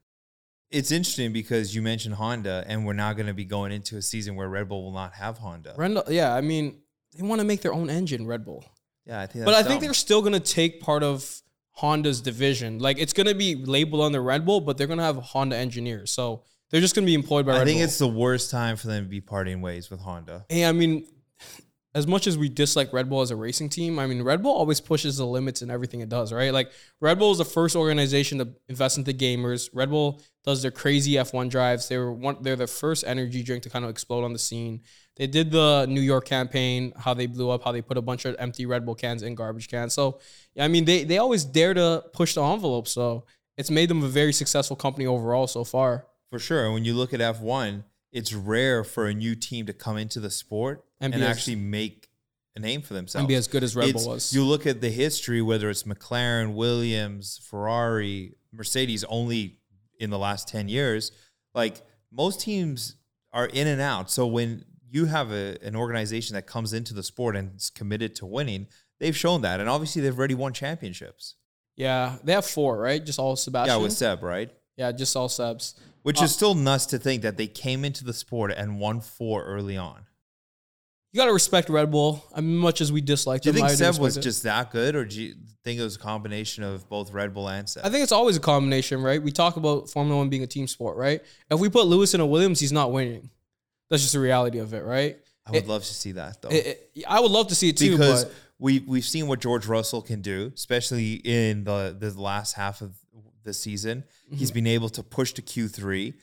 it's 0.71 0.91
interesting 0.91 1.33
because 1.33 1.75
you 1.75 1.83
mentioned 1.83 2.15
Honda, 2.15 2.65
and 2.67 2.87
we're 2.87 2.95
now 2.95 3.13
going 3.13 3.27
to 3.27 3.35
be 3.35 3.45
going 3.45 3.71
into 3.73 3.99
a 3.99 4.03
season 4.03 4.35
where 4.35 4.49
Red 4.49 4.69
Bull 4.69 4.83
will 4.83 4.93
not 4.93 5.13
have 5.15 5.39
Honda. 5.39 5.75
Red, 5.77 5.99
yeah, 6.09 6.35
I 6.35 6.41
mean, 6.41 6.81
they 7.15 7.23
want 7.23 7.41
to 7.41 7.47
make 7.47 7.61
their 7.61 7.75
own 7.75 7.91
engine, 7.91 8.27
Red 8.27 8.45
Bull. 8.45 8.65
Yeah, 9.05 9.21
I 9.21 9.27
think. 9.27 9.45
But 9.45 9.53
I 9.53 9.59
that's 9.59 9.69
think 9.69 9.83
they're 9.83 9.93
still 9.95 10.23
going 10.23 10.33
to 10.33 10.41
take 10.41 10.81
part 10.81 11.03
of 11.03 11.43
Honda's 11.73 12.21
division. 12.21 12.79
Like 12.79 12.99
it's 12.99 13.13
going 13.13 13.27
to 13.27 13.35
be 13.35 13.55
labeled 13.57 14.03
under 14.03 14.23
Red 14.23 14.45
Bull, 14.45 14.61
but 14.61 14.77
they're 14.79 14.87
going 14.87 14.99
to 14.99 15.05
have 15.05 15.17
Honda 15.17 15.57
engineers. 15.57 16.11
So 16.11 16.43
they're 16.71 16.81
just 16.81 16.95
going 16.95 17.05
to 17.05 17.11
be 17.11 17.15
employed 17.15 17.47
by 17.47 17.53
I 17.53 17.59
Red 17.59 17.67
think 17.67 17.79
Bull. 17.79 17.85
it's 17.85 17.99
the 17.99 18.09
worst 18.09 18.51
time 18.51 18.77
for 18.77 18.87
them 18.87 19.05
to 19.05 19.09
be 19.09 19.21
parting 19.21 19.61
ways 19.61 19.91
with 19.91 20.01
Honda. 20.01 20.47
Hey, 20.49 20.65
I 20.65 20.73
mean, 20.73 21.07
as 21.95 22.07
much 22.07 22.27
as 22.27 22.39
we 22.39 22.49
dislike 22.49 22.93
Red 22.93 23.11
Bull 23.11 23.21
as 23.21 23.31
a 23.31 23.37
racing 23.37 23.69
team, 23.69 23.99
I 23.99 24.07
mean, 24.07 24.23
Red 24.23 24.43
Bull 24.43 24.53
always 24.55 24.81
pushes 24.81 25.19
the 25.19 25.27
limits 25.27 25.61
in 25.61 25.71
everything 25.71 26.01
it 26.01 26.09
does, 26.09 26.33
right? 26.33 26.53
Like, 26.53 26.73
Red 27.01 27.19
Bull 27.19 27.33
is 27.33 27.39
the 27.39 27.45
first 27.45 27.77
organization 27.77 28.39
to 28.39 28.49
invest 28.69 28.97
into 28.97 29.13
gamers. 29.13 29.69
Red 29.75 29.91
Bull 29.91 30.23
does 30.45 30.63
their 30.63 30.71
crazy 30.71 31.13
F1 31.13 31.51
drives. 31.51 31.89
They 31.89 31.99
were 31.99 32.13
one, 32.13 32.39
they're 32.41 32.57
the 32.57 32.67
first 32.67 33.05
energy 33.07 33.43
drink 33.43 33.63
to 33.65 33.71
kind 33.71 33.85
of 33.85 33.91
explode 33.91 34.25
on 34.25 34.33
the 34.33 34.39
scene. 34.39 34.81
They 35.17 35.27
did 35.27 35.51
the 35.51 35.87
New 35.89 36.01
York 36.01 36.25
campaign, 36.25 36.93
how 36.97 37.13
they 37.13 37.27
blew 37.27 37.51
up, 37.51 37.63
how 37.65 37.73
they 37.73 37.83
put 37.83 37.99
a 37.99 38.03
bunch 38.03 38.25
of 38.25 38.35
empty 38.39 38.65
Red 38.65 38.87
Bull 38.87 38.95
cans 38.95 39.23
in 39.23 39.35
garbage 39.35 39.69
cans. 39.69 39.93
So, 39.93 40.21
I 40.59 40.69
mean, 40.69 40.85
they, 40.87 41.05
they 41.05 41.19
always 41.19 41.45
dare 41.45 41.75
to 41.75 42.05
push 42.13 42.35
the 42.35 42.43
envelope. 42.43 42.89
So, 42.89 43.25
it's 43.59 43.71
made 43.71 43.91
them 43.91 44.03
a 44.03 44.09
very 44.09 44.33
successful 44.33 44.77
company 44.77 45.07
overall 45.07 45.47
so 45.47 45.65
far. 45.65 46.07
For 46.31 46.39
sure. 46.39 46.65
And 46.65 46.75
when 46.75 46.85
you 46.85 46.95
look 46.95 47.13
at 47.13 47.21
F1, 47.21 47.85
it's 48.11 48.33
rare 48.33 48.85
for 48.85 49.07
a 49.07 49.15
new 49.15 49.35
team 49.35 49.67
to 49.67 49.73
come 49.73 49.97
into 49.97 50.21
the 50.21 50.31
sport 50.31 50.85
And 51.01 51.15
and, 51.15 51.23
actually 51.23 51.57
make 51.57 52.09
a 52.57 52.61
name 52.61 52.83
for 52.83 52.95
themselves. 52.95 53.21
And 53.23 53.29
be 53.29 53.35
as 53.35 53.49
good 53.49 53.63
as 53.63 53.77
Red 53.77 53.91
It's- 53.91 54.05
Bull 54.05 54.15
was. 54.15 54.33
You 54.33 54.45
look 54.45 54.67
at 54.67 54.81
the 54.81 54.91
history, 54.91 55.43
whether 55.43 55.69
it's 55.69 55.83
McLaren, 55.83 56.55
Williams, 56.55 57.41
Ferrari, 57.45 58.35
Mercedes, 58.53 59.05
only 59.05 59.59
in 59.99 60.11
the 60.11 60.19
last 60.19 60.49
10 60.49 60.69
years, 60.69 61.13
like 61.55 61.83
most 62.11 62.41
teams 62.41 62.97
are 63.33 63.47
in 63.47 63.67
and 63.67 63.81
out. 63.81 64.11
So 64.11 64.27
when 64.27 64.65
you 64.93 65.07
have 65.07 65.33
a, 65.33 65.57
an 65.63 65.75
organization 65.75 66.35
that 66.35 66.47
comes 66.47 66.73
into 66.73 66.93
the 66.95 67.03
sport 67.03 67.35
and 67.37 67.57
is 67.57 67.71
committed 67.71 68.15
to 68.17 68.27
winning, 68.27 68.67
they've 69.01 69.17
shown 69.17 69.41
that. 69.43 69.59
And 69.61 69.69
obviously, 69.69 70.03
they've 70.03 70.17
already 70.19 70.35
won 70.35 70.53
championships. 70.53 71.37
yeah, 71.77 72.17
they 72.23 72.33
have 72.33 72.45
four, 72.47 72.79
right? 72.79 73.05
Just 73.05 73.19
all 73.19 73.35
Sebastian. 73.37 73.77
Yeah, 73.79 73.83
with 73.83 73.93
Seb, 73.93 74.23
right? 74.23 74.51
Yeah, 74.77 74.93
just 74.93 75.17
all 75.17 75.29
subs. 75.29 75.75
Which 76.03 76.21
Uh, 76.21 76.25
is 76.25 76.33
still 76.33 76.55
nuts 76.55 76.87
to 76.87 76.99
think 76.99 77.23
that 77.23 77.37
they 77.37 77.47
came 77.47 77.85
into 77.85 78.05
the 78.05 78.13
sport 78.13 78.53
and 78.57 78.79
won 78.79 79.01
four 79.01 79.45
early 79.45 79.77
on. 79.77 80.07
you 81.13 81.19
got 81.19 81.27
to 81.27 81.33
respect 81.33 81.69
Red 81.69 81.91
Bull. 81.91 82.25
as 82.35 82.43
much 82.43 82.81
as 82.81 82.91
we 82.91 83.01
dislike 83.03 83.43
Do 83.43 83.51
you 83.51 83.53
think 83.55 83.71
Seb 83.71 83.99
was 83.99 84.17
it. 84.17 84.23
just 84.23 84.43
that 84.45 84.71
good, 84.71 84.95
or 84.95 85.05
do 85.05 85.23
you 85.23 85.35
think 85.63 85.79
it 85.79 85.83
was 85.83 85.97
a 85.97 85.99
combination 85.99 86.65
of 86.65 86.89
both 86.89 87.13
Red 87.13 87.33
Bull 87.35 87.49
and 87.49 87.69
Seb? 87.69 87.85
I 87.87 87.91
think 87.91 88.03
it's 88.03 88.13
always 88.13 88.37
a 88.37 88.41
combination, 88.41 89.03
right? 89.03 89.23
We 89.23 89.31
talk 89.31 89.57
about 89.57 89.91
Formula 89.91 90.17
One 90.19 90.29
being 90.31 90.43
a 90.43 90.47
team 90.47 90.67
sport, 90.67 90.97
right? 90.97 91.21
If 91.51 91.61
we 91.61 91.69
put 91.69 91.87
Lewis 91.87 92.15
in 92.15 92.21
a 92.21 92.27
Williams, 92.27 92.61
he's 92.61 92.73
not 92.73 92.93
winning. 92.93 93.31
That's 93.93 94.03
just 94.03 94.15
the 94.15 94.21
reality 94.21 94.59
of 94.59 94.73
it, 94.75 94.85
right? 94.85 95.19
I 95.47 95.51
would 95.51 95.65
it- 95.65 95.69
love 95.69 95.85
to 95.85 95.95
see 95.95 96.13
that 96.13 96.41
though. 96.41 96.49
It- 96.49 96.89
it- 96.95 97.05
I 97.07 97.21
would 97.21 97.31
love 97.31 97.49
to 97.49 97.55
see 97.55 97.69
it 97.69 97.77
too, 97.77 97.93
because 97.99 98.25
but 98.25 98.35
we 98.59 98.81
we've 98.81 99.05
seen 99.05 99.27
what 99.29 99.41
George 99.41 99.67
Russell 99.67 100.01
can 100.03 100.23
do, 100.23 100.51
especially 100.55 101.15
in 101.25 101.65
the 101.65 101.95
the 101.99 102.11
last 102.21 102.55
half 102.55 102.81
of 102.81 102.95
the 103.45 103.53
season. 103.53 104.05
He's 104.31 104.49
Mm-hmm. 104.51 104.55
been 104.55 104.67
able 104.69 104.89
to 104.91 105.03
push 105.03 105.33
to 105.35 105.43
Q 105.43 105.69
three. 105.69 106.15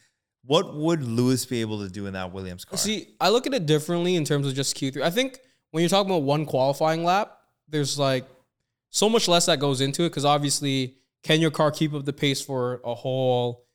What 0.45 0.73
would 0.75 1.03
Lewis 1.03 1.45
be 1.45 1.61
able 1.61 1.79
to 1.83 1.89
do 1.89 2.07
in 2.07 2.13
that 2.13 2.31
Williams 2.33 2.65
car? 2.65 2.77
See, 2.77 3.13
I 3.19 3.29
look 3.29 3.45
at 3.45 3.53
it 3.53 3.65
differently 3.65 4.15
in 4.15 4.23
terms 4.25 4.47
of 4.47 4.55
just 4.55 4.75
Q3. 4.77 5.03
I 5.03 5.11
think 5.11 5.37
when 5.71 5.81
you're 5.81 5.89
talking 5.89 6.09
about 6.09 6.23
one 6.23 6.45
qualifying 6.45 7.03
lap, 7.03 7.37
there's 7.67 7.99
like 7.99 8.25
so 8.89 9.09
much 9.09 9.27
less 9.27 9.45
that 9.45 9.59
goes 9.59 9.79
into 9.81 10.03
it 10.05 10.09
because 10.09 10.25
obviously, 10.25 10.95
can 11.23 11.39
your 11.41 11.51
car 11.51 11.69
keep 11.71 11.93
up 11.93 12.05
the 12.05 12.13
pace 12.13 12.41
for 12.41 12.81
a 12.83 12.95
whole 12.95 13.65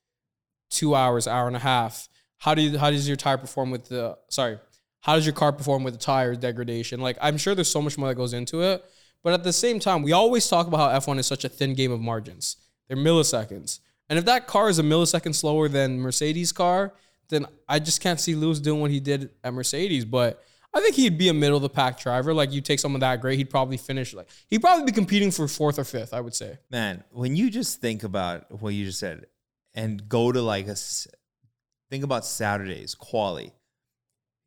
two 0.70 0.94
hours, 0.96 1.28
hour 1.28 1.46
and 1.46 1.54
a 1.54 1.60
half? 1.60 2.08
How 2.44 2.54
do 2.54 2.60
you, 2.60 2.76
how 2.76 2.90
does 2.90 3.08
your 3.08 3.16
tire 3.16 3.38
perform 3.38 3.70
with 3.70 3.88
the 3.88 4.18
sorry? 4.28 4.58
How 5.00 5.14
does 5.14 5.24
your 5.24 5.32
car 5.32 5.50
perform 5.50 5.82
with 5.82 5.94
the 5.94 5.98
tire 5.98 6.34
degradation? 6.34 7.00
Like 7.00 7.16
I'm 7.22 7.38
sure 7.38 7.54
there's 7.54 7.70
so 7.70 7.80
much 7.80 7.96
more 7.96 8.10
that 8.10 8.16
goes 8.16 8.34
into 8.34 8.60
it, 8.60 8.84
but 9.22 9.32
at 9.32 9.44
the 9.44 9.52
same 9.52 9.80
time, 9.80 10.02
we 10.02 10.12
always 10.12 10.46
talk 10.46 10.66
about 10.66 10.92
how 10.92 10.98
F1 10.98 11.18
is 11.18 11.26
such 11.26 11.46
a 11.46 11.48
thin 11.48 11.72
game 11.72 11.90
of 11.90 12.02
margins. 12.02 12.58
They're 12.86 12.98
milliseconds. 12.98 13.80
And 14.10 14.18
if 14.18 14.26
that 14.26 14.46
car 14.46 14.68
is 14.68 14.78
a 14.78 14.82
millisecond 14.82 15.34
slower 15.34 15.70
than 15.70 15.98
Mercedes 15.98 16.52
car, 16.52 16.92
then 17.30 17.46
I 17.66 17.78
just 17.78 18.02
can't 18.02 18.20
see 18.20 18.34
Lewis 18.34 18.60
doing 18.60 18.82
what 18.82 18.90
he 18.90 19.00
did 19.00 19.30
at 19.42 19.54
Mercedes. 19.54 20.04
But 20.04 20.44
I 20.74 20.82
think 20.82 20.96
he'd 20.96 21.16
be 21.16 21.30
a 21.30 21.34
middle 21.34 21.56
of 21.56 21.62
the 21.62 21.70
pack 21.70 21.98
driver. 21.98 22.34
Like 22.34 22.52
you 22.52 22.60
take 22.60 22.78
someone 22.78 23.00
that 23.00 23.22
great, 23.22 23.38
he'd 23.38 23.48
probably 23.48 23.78
finish 23.78 24.12
like 24.12 24.28
he'd 24.50 24.58
probably 24.60 24.84
be 24.84 24.92
competing 24.92 25.30
for 25.30 25.48
fourth 25.48 25.78
or 25.78 25.84
fifth. 25.84 26.12
I 26.12 26.20
would 26.20 26.34
say. 26.34 26.58
Man, 26.70 27.04
when 27.10 27.36
you 27.36 27.48
just 27.48 27.80
think 27.80 28.04
about 28.04 28.60
what 28.60 28.74
you 28.74 28.84
just 28.84 28.98
said 28.98 29.24
and 29.72 30.06
go 30.10 30.30
to 30.30 30.42
like 30.42 30.68
a 30.68 30.76
think 31.90 32.04
about 32.04 32.24
Saturdays, 32.24 32.94
quali. 32.94 33.52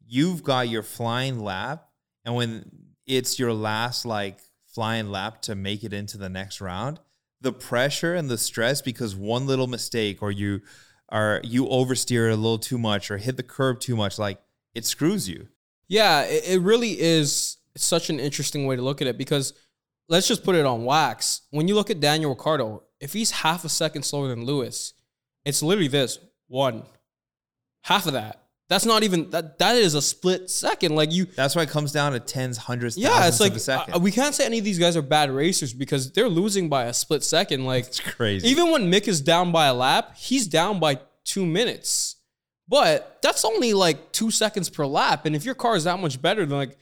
You've 0.06 0.44
got 0.44 0.70
your 0.70 0.84
flying 0.84 1.39
lap, 1.39 1.89
and 2.24 2.36
when 2.36 2.70
it's 3.06 3.39
your 3.39 3.53
last 3.53 4.06
like 4.06 4.39
flying 4.65 5.10
lap 5.10 5.41
to 5.44 5.56
make 5.56 5.84
it 5.84 5.94
into 5.94 6.17
the 6.17 6.29
next 6.29 6.62
round, 6.62 7.00
the 7.41 7.51
pressure 7.51 8.15
and 8.15 8.29
the 8.29 8.38
stress 8.38 8.82
because 8.82 9.15
one 9.15 9.48
little 9.48 9.67
mistake 9.67 10.22
or 10.22 10.32
you 10.32 10.62
are 11.10 11.41
you 11.44 11.65
oversteer 11.65 12.32
a 12.32 12.36
little 12.36 12.58
too 12.58 12.77
much 12.77 13.10
or 13.10 13.17
hit 13.17 13.38
the 13.38 13.44
curb 13.44 13.79
too 13.79 13.96
much, 13.96 14.20
like 14.20 14.39
it 14.74 14.86
screws 14.86 15.29
you. 15.29 15.48
Yeah, 15.88 16.24
it, 16.25 16.62
really 16.62 17.00
is 17.00 17.58
such 17.77 18.10
an 18.10 18.20
interesting 18.20 18.65
way 18.65 18.75
to 18.75 18.82
look 18.82 19.01
at 19.01 19.08
it 19.08 19.17
because 19.17 19.53
let's 20.10 20.27
just 20.27 20.44
put 20.44 20.56
it 20.56 20.65
on 20.65 20.84
wax. 20.84 21.41
When 21.51 21.67
you 21.67 21.75
look 21.75 21.89
at 21.89 22.01
Daniel 22.01 22.32
Ricciardo, 22.32 22.84
if 23.00 23.13
he's 23.13 23.32
half 23.32 23.63
a 23.63 23.70
second 23.70 24.03
slower 24.03 24.27
than 24.27 24.44
Lewis, 24.44 24.94
it's 25.46 25.63
literally 25.63 25.88
this 25.88 26.20
one, 26.48 26.84
half 27.88 28.06
of 28.08 28.13
that. 28.13 28.44
That's 28.70 28.86
not 28.86 29.03
even 29.03 29.29
that. 29.29 29.60
That 29.60 29.77
is 29.77 29.94
a 29.94 30.01
split 30.01 30.50
second. 30.50 30.94
Like 30.94 31.13
you, 31.13 31.24
That's 31.25 31.56
why 31.56 31.62
it 31.62 31.70
comes 31.70 31.94
down 31.94 32.12
to 32.12 32.20
tens, 32.20 32.58
hundreds, 32.58 32.98
yeah. 32.98 33.25
It's 33.27 33.39
like 33.39 33.51
of 33.51 33.58
a 33.58 33.60
second. 33.62 33.94
uh, 33.96 34.00
we 34.00 34.12
can't 34.12 34.36
say 34.36 34.46
any 34.46 34.60
of 34.60 34.65
these 34.65 34.77
guys 34.77 34.98
are 34.98 35.01
bad 35.01 35.32
racers 35.32 35.74
because 35.74 36.12
they're 36.12 36.27
losing 36.27 36.67
by 36.67 36.84
a 36.86 36.94
split 36.94 37.24
second. 37.24 37.63
Like 37.63 37.86
it's 37.88 38.00
crazy. 38.01 38.48
even 38.50 38.72
when 38.72 38.91
Mick 38.91 39.08
is 39.08 39.22
down 39.22 39.53
by 39.53 39.67
a 39.67 39.74
lap, 39.74 40.17
he's 40.17 40.48
down 40.48 40.79
by 40.82 41.00
two 41.24 41.46
minutes. 41.46 42.15
But 42.67 43.20
that's 43.22 43.46
only 43.46 43.72
like 43.74 44.12
two 44.12 44.32
seconds 44.32 44.70
per 44.70 44.86
lap. 44.86 45.25
And 45.25 45.34
if 45.34 45.46
your 45.46 45.56
car 45.56 45.77
is 45.77 45.86
that 45.86 45.98
much 46.01 46.22
better, 46.22 46.46
then 46.46 46.58
like, 46.58 46.77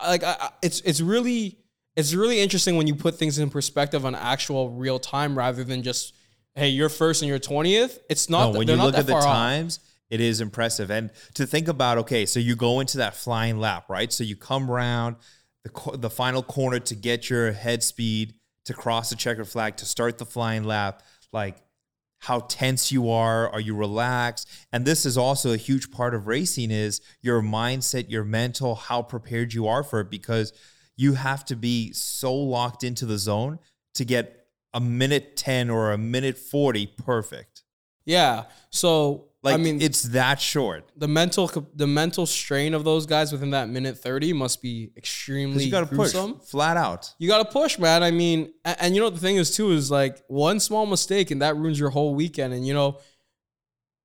like 0.00 0.22
I, 0.22 0.36
I- 0.40 0.50
it's 0.62 0.80
it's 0.82 1.00
really 1.00 1.58
it's 1.96 2.14
really 2.14 2.38
interesting 2.38 2.76
when 2.76 2.86
you 2.86 2.94
put 2.94 3.16
things 3.16 3.40
in 3.40 3.50
perspective 3.50 4.06
on 4.06 4.14
actual 4.14 4.70
real 4.70 5.00
time 5.00 5.36
rather 5.36 5.64
than 5.64 5.82
just 5.82 6.14
hey 6.54 6.68
you're 6.68 6.88
first 6.88 7.22
and 7.22 7.28
you're 7.28 7.40
twentieth. 7.40 7.98
It's 8.08 8.30
not. 8.30 8.46
No, 8.46 8.52
that- 8.52 8.58
when 8.60 8.68
you 8.68 8.76
not 8.76 8.86
look 8.86 8.94
at 8.96 9.06
the 9.06 9.12
times. 9.14 9.78
off. 9.78 9.85
It 10.10 10.20
is 10.20 10.40
impressive. 10.40 10.90
And 10.90 11.10
to 11.34 11.46
think 11.46 11.68
about, 11.68 11.98
okay, 11.98 12.26
so 12.26 12.38
you 12.40 12.56
go 12.56 12.80
into 12.80 12.98
that 12.98 13.14
flying 13.14 13.58
lap, 13.58 13.88
right? 13.88 14.12
So 14.12 14.24
you 14.24 14.36
come 14.36 14.70
around 14.70 15.16
the 15.64 15.70
co- 15.70 15.96
the 15.96 16.10
final 16.10 16.42
corner 16.42 16.78
to 16.78 16.94
get 16.94 17.28
your 17.28 17.52
head 17.52 17.82
speed 17.82 18.34
to 18.64 18.74
cross 18.74 19.10
the 19.10 19.16
checkered 19.16 19.48
flag 19.48 19.76
to 19.78 19.86
start 19.86 20.18
the 20.18 20.26
flying 20.26 20.64
lap, 20.64 21.02
like 21.32 21.56
how 22.20 22.40
tense 22.40 22.90
you 22.90 23.10
are 23.10 23.50
are 23.50 23.60
you 23.60 23.76
relaxed 23.76 24.48
and 24.72 24.86
this 24.86 25.04
is 25.04 25.18
also 25.18 25.52
a 25.52 25.56
huge 25.58 25.90
part 25.90 26.14
of 26.14 26.26
racing 26.26 26.70
is 26.70 27.02
your 27.20 27.42
mindset 27.42 28.08
your 28.08 28.24
mental 28.24 28.74
how 28.74 29.02
prepared 29.02 29.52
you 29.52 29.68
are 29.68 29.82
for 29.82 30.00
it 30.00 30.10
because 30.10 30.54
you 30.96 31.12
have 31.12 31.44
to 31.44 31.54
be 31.54 31.92
so 31.92 32.34
locked 32.34 32.82
into 32.82 33.04
the 33.04 33.18
zone 33.18 33.58
to 33.92 34.02
get 34.02 34.46
a 34.72 34.80
minute 34.80 35.36
10 35.36 35.68
or 35.68 35.92
a 35.92 35.98
minute 35.98 36.38
40 36.38 36.86
perfect 36.86 37.64
Yeah. 38.06 38.44
So 38.70 39.25
like 39.46 39.54
I 39.54 39.56
mean, 39.56 39.80
it's 39.80 40.02
that 40.02 40.40
short 40.40 40.90
the 40.96 41.08
mental 41.08 41.50
the 41.74 41.86
mental 41.86 42.26
strain 42.26 42.74
of 42.74 42.84
those 42.84 43.06
guys 43.06 43.32
within 43.32 43.50
that 43.50 43.68
minute 43.68 43.96
thirty 43.98 44.32
must 44.32 44.60
be 44.60 44.90
extremely 44.96 45.64
you 45.64 45.70
got 45.70 45.88
to 45.88 45.96
push 45.96 46.12
flat 46.44 46.76
out 46.76 47.14
You 47.18 47.28
got 47.28 47.38
to 47.46 47.50
push, 47.50 47.78
man. 47.78 48.02
I 48.02 48.10
mean, 48.10 48.52
a- 48.64 48.82
and, 48.82 48.94
you 48.94 49.00
know 49.00 49.10
the 49.10 49.20
thing 49.20 49.36
is 49.36 49.54
too 49.56 49.70
is 49.70 49.90
like 49.90 50.22
one 50.28 50.60
small 50.60 50.84
mistake 50.86 51.30
and 51.30 51.40
that 51.42 51.56
ruins 51.56 51.78
your 51.80 51.90
whole 51.90 52.14
weekend. 52.14 52.52
And 52.52 52.66
you 52.66 52.74
know, 52.74 52.98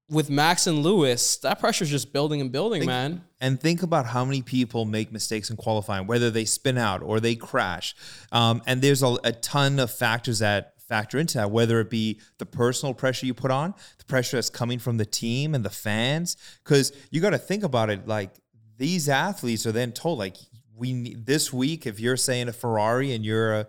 with 0.10 0.29
Max 0.29 0.67
and 0.67 0.79
Lewis, 0.83 1.38
that 1.38 1.60
pressure 1.60 1.86
is 1.86 1.89
just 1.89 2.12
building 2.12 2.41
and 2.41 2.51
building, 2.51 2.81
Think- 2.81 2.88
man. 2.89 3.24
And 3.43 3.60
think 3.60 3.81
about 3.81 4.05
how 4.05 4.24
many 4.24 4.43
people 4.43 4.86
make 4.86 5.12
mistakes 5.12 5.50
in 5.50 5.55
qualifying, 5.57 6.05
whether 6.05 6.29
they 6.29 6.45
spin 6.45 6.77
out 6.77 7.01
or 7.01 7.19
they 7.19 7.33
crash. 7.36 7.95
Um, 8.31 8.62
and 8.67 8.81
there's 8.83 9.01
a, 9.01 9.17
a 9.24 9.31
ton 9.31 9.79
of 9.79 9.89
factors 9.89 10.39
that 10.39 10.71
factor 10.91 11.17
into 11.17 11.38
that, 11.38 11.50
whether 11.51 11.79
it 11.79 11.89
be 11.89 12.19
the 12.38 12.45
personal 12.45 12.93
pressure 12.93 13.25
you 13.25 13.33
put 13.33 13.50
on, 13.50 13.74
the 13.98 14.03
pressure 14.03 14.36
that's 14.36 14.50
coming 14.50 14.77
from 14.77 14.98
the 14.98 15.05
team 15.05 15.55
and 15.55 15.63
the 15.63 15.69
fans. 15.69 16.36
Because 16.65 16.91
you 17.12 17.21
got 17.21 17.29
to 17.29 17.38
think 17.38 17.63
about 17.63 17.89
it 17.89 18.10
like 18.10 18.31
these 18.77 19.07
athletes 19.07 19.65
are 19.65 19.71
then 19.71 19.93
told, 19.93 20.19
like, 20.19 20.36
we 20.75 20.91
need, 20.91 21.25
this 21.25 21.53
week, 21.53 21.88
if 21.88 22.01
you're 22.01 22.17
saying 22.17 22.50
a 22.50 22.53
Ferrari 22.53 23.13
and 23.13 23.24
you're 23.24 23.53
a, 23.53 23.67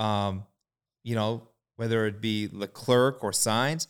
um, 0.00 0.44
you 1.02 1.14
know, 1.14 1.48
whether 1.76 2.04
it 2.04 2.20
be 2.20 2.50
Leclerc 2.52 3.24
or 3.24 3.30
Sainz, 3.30 3.86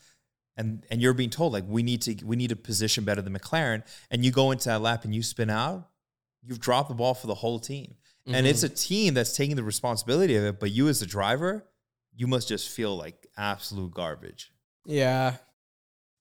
and 0.56 0.84
and 0.88 1.00
you're 1.00 1.14
being 1.14 1.30
told 1.30 1.52
like 1.52 1.64
we 1.66 1.82
need 1.82 2.02
to 2.02 2.24
we 2.24 2.36
need 2.36 2.50
to 2.50 2.56
position 2.56 3.04
better 3.04 3.22
than 3.22 3.36
McLaren, 3.36 3.82
and 4.10 4.24
you 4.24 4.30
go 4.30 4.52
into 4.52 4.68
that 4.68 4.82
lap 4.82 5.04
and 5.04 5.14
you 5.14 5.22
spin 5.22 5.50
out, 5.50 5.88
you've 6.42 6.60
dropped 6.60 6.90
the 6.90 6.94
ball 6.94 7.14
for 7.14 7.26
the 7.26 7.34
whole 7.34 7.58
team, 7.58 7.94
and 8.26 8.46
it's 8.46 8.62
a 8.62 8.68
team 8.68 9.14
that's 9.14 9.34
taking 9.34 9.56
the 9.56 9.64
responsibility 9.64 10.36
of 10.36 10.44
it. 10.44 10.60
But 10.60 10.70
you 10.70 10.88
as 10.88 11.00
the 11.00 11.06
driver, 11.06 11.66
you 12.14 12.26
must 12.26 12.48
just 12.48 12.68
feel 12.68 12.96
like 12.96 13.26
absolute 13.36 13.92
garbage. 13.92 14.52
Yeah. 14.84 15.36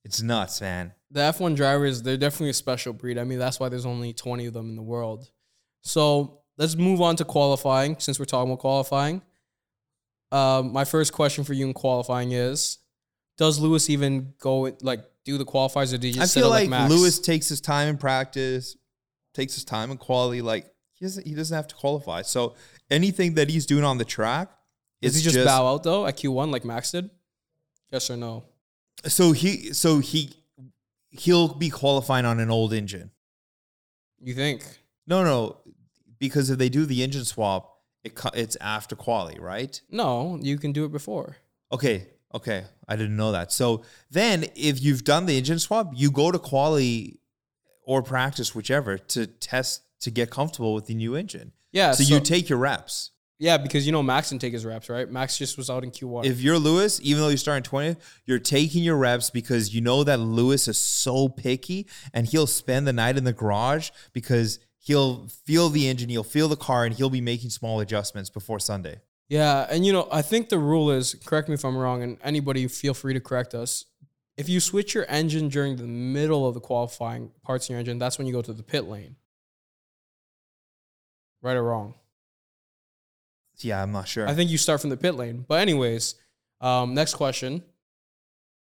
It's 0.04 0.22
nuts, 0.22 0.62
man. 0.62 0.94
The 1.12 1.22
F1 1.22 1.56
drivers, 1.56 2.02
they're 2.02 2.18
definitely 2.18 2.50
a 2.50 2.54
special 2.54 2.94
breed. 2.94 3.18
I 3.18 3.24
mean, 3.24 3.40
that's 3.40 3.60
why 3.60 3.70
there's 3.70 3.86
only 3.86 4.14
20 4.14 4.48
of 4.48 4.54
them 4.54 4.70
in 4.70 4.76
the 4.76 4.82
world. 4.82 5.30
So 5.82 6.40
let's 6.58 6.76
move 6.76 7.02
on 7.02 7.16
to 7.18 7.26
qualifying 7.26 7.98
since 8.00 8.20
we're 8.20 8.26
talking 8.26 8.52
about 8.52 8.60
qualifying. 8.60 9.22
Um, 10.32 10.72
my 10.72 10.86
first 10.86 11.12
question 11.12 11.44
for 11.44 11.54
you 11.54 11.66
in 11.66 11.74
qualifying 11.74 12.32
is 12.32 12.78
Does 13.38 13.60
Lewis 13.60 13.90
even 13.90 14.34
go 14.40 14.72
like 14.82 15.04
do 15.26 15.38
the 15.38 15.46
qualifiers 15.46 15.94
or 15.94 15.98
did 15.98 16.16
you 16.16 16.22
I 16.22 16.24
just 16.24 16.34
sit 16.34 16.40
feel 16.42 16.50
like 16.50 16.70
Max? 16.70 16.90
Lewis 16.90 17.20
takes 17.20 17.50
his 17.50 17.60
time 17.60 17.90
in 17.90 17.98
practice, 17.98 18.78
takes 19.34 19.56
his 19.56 19.66
time 19.66 19.92
in 19.92 19.98
quali. 19.98 20.42
Like 20.42 20.72
he 20.94 21.06
doesn't 21.06 21.28
he 21.28 21.34
doesn't 21.34 21.56
have 21.56 21.68
to 21.68 21.76
qualify. 21.76 22.22
So 22.22 22.56
anything 22.90 23.34
that 23.34 23.50
he's 23.50 23.66
doing 23.66 23.84
on 23.84 23.98
the 23.98 24.06
track 24.06 24.50
Does 25.02 25.16
is 25.16 25.24
he 25.24 25.32
just, 25.32 25.46
bow 25.46 25.68
out 25.68 25.84
though 25.84 26.06
at 26.06 26.18
Q1 26.18 26.52
like 26.52 26.66
Max 26.66 26.92
did? 26.92 27.10
Yes 27.92 28.10
or 28.10 28.18
no? 28.18 28.44
So 29.06 29.32
he 29.32 29.74
so 29.74 30.00
he 30.00 30.34
he'll 31.10 31.54
be 31.54 31.70
qualifying 31.70 32.26
on 32.26 32.40
an 32.40 32.50
old 32.50 32.74
engine. 32.74 33.12
You 34.24 34.34
think? 34.34 34.64
No, 35.08 35.24
no, 35.24 35.58
because 36.20 36.50
if 36.50 36.58
they 36.58 36.70
do 36.70 36.86
the 36.86 37.04
engine 37.04 37.26
swap, 37.26 37.80
it 38.04 38.20
it's 38.34 38.56
after 38.62 38.96
quali, 38.96 39.40
right? 39.40 39.82
No, 39.90 40.38
you 40.42 40.58
can 40.58 40.72
do 40.72 40.86
it 40.86 40.92
before. 40.92 41.38
Okay, 41.72 42.08
okay, 42.34 42.66
I 42.88 42.96
didn't 42.96 43.18
know 43.18 43.32
that. 43.32 43.52
So 43.52 43.84
then, 44.10 44.46
if 44.56 44.82
you've 44.82 45.04
done 45.04 45.26
the 45.26 45.38
engine 45.38 45.60
swap, 45.60 45.92
you 45.96 46.12
go 46.12 46.32
to 46.32 46.40
quali 46.40 47.20
or 47.84 48.04
practice, 48.04 48.54
whichever, 48.54 48.98
to 48.98 49.28
test 49.28 49.82
to 50.02 50.12
get 50.12 50.30
comfortable 50.30 50.74
with 50.74 50.86
the 50.86 50.94
new 50.94 51.16
engine. 51.16 51.52
Yeah. 51.72 51.94
so, 51.94 52.04
you 52.04 52.20
take 52.20 52.50
your 52.50 52.60
reps. 52.60 53.12
Yeah, 53.42 53.58
because 53.58 53.88
you 53.88 53.92
know 53.92 54.04
Max 54.04 54.30
didn't 54.30 54.42
take 54.42 54.54
his 54.54 54.68
reps, 54.68 54.88
right? 54.88 55.10
Max 55.10 55.36
just 55.36 55.58
was 55.58 55.68
out 55.68 55.84
in 55.84 55.90
Q1. 55.90 56.26
If 56.26 56.42
you're 56.42 56.60
Lewis, 56.60 57.00
even 57.02 57.24
though 57.24 57.30
you're 57.30 57.38
starting 57.38 57.64
20th, 57.64 57.98
you're 58.24 58.38
taking 58.38 58.84
your 58.84 58.98
reps 58.98 59.32
because 59.32 59.74
you 59.74 59.82
know 59.82 60.04
that 60.04 60.20
Lewis 60.20 60.68
is 60.68 60.78
so 60.78 61.28
picky 61.28 61.88
and 62.14 62.28
he'll 62.28 62.46
spend 62.46 62.86
the 62.86 62.94
night 62.94 63.18
in 63.18 63.24
the 63.24 63.34
garage 63.34 63.90
because 64.14 64.60
he'll 64.78 65.28
feel 65.44 65.70
the 65.70 65.88
engine, 65.88 66.10
he'll 66.10 66.24
feel 66.24 66.50
the 66.50 66.56
car, 66.56 66.86
and 66.86 66.94
he'll 66.94 67.10
be 67.10 67.20
making 67.20 67.50
small 67.50 67.80
adjustments 67.80 68.30
before 68.30 68.60
Sunday. 68.60 69.00
Yeah, 69.28 69.66
and 69.72 69.88
you 69.88 69.92
know, 69.92 70.08
I 70.12 70.22
think 70.22 70.50
the 70.50 70.60
rule 70.60 70.92
is 70.92 71.16
correct 71.26 71.50
me 71.50 71.56
if 71.56 71.66
I'm 71.66 71.76
wrong, 71.76 72.04
and 72.04 72.20
anybody 72.24 72.68
feel 72.68 72.94
free 72.94 73.16
to 73.16 73.20
correct 73.20 73.56
us. 73.56 73.86
If 74.38 74.50
you 74.50 74.60
switch 74.60 74.94
your 74.94 75.08
engine 75.10 75.50
during 75.50 75.78
the 75.78 75.88
middle 75.88 76.48
of 76.48 76.54
the 76.54 76.60
qualifying 76.60 77.32
parts 77.42 77.70
in 77.70 77.74
your 77.74 77.80
engine, 77.80 77.98
that's 77.98 78.20
when 78.20 78.28
you 78.28 78.34
go 78.34 78.44
to 78.44 78.54
the 78.54 78.62
pit 78.62 78.86
lane. 78.86 79.16
Right 81.42 81.58
or 81.58 81.64
wrong? 81.64 81.96
Yeah, 83.64 83.82
I'm 83.82 83.92
not 83.92 84.08
sure. 84.08 84.28
I 84.28 84.34
think 84.34 84.50
you 84.50 84.58
start 84.58 84.82
from 84.82 84.90
the 84.90 84.98
pit 84.98 85.16
lane. 85.16 85.46
But 85.48 85.62
anyways, 85.62 86.16
um, 86.60 86.94
next 86.94 87.16
question. 87.16 87.64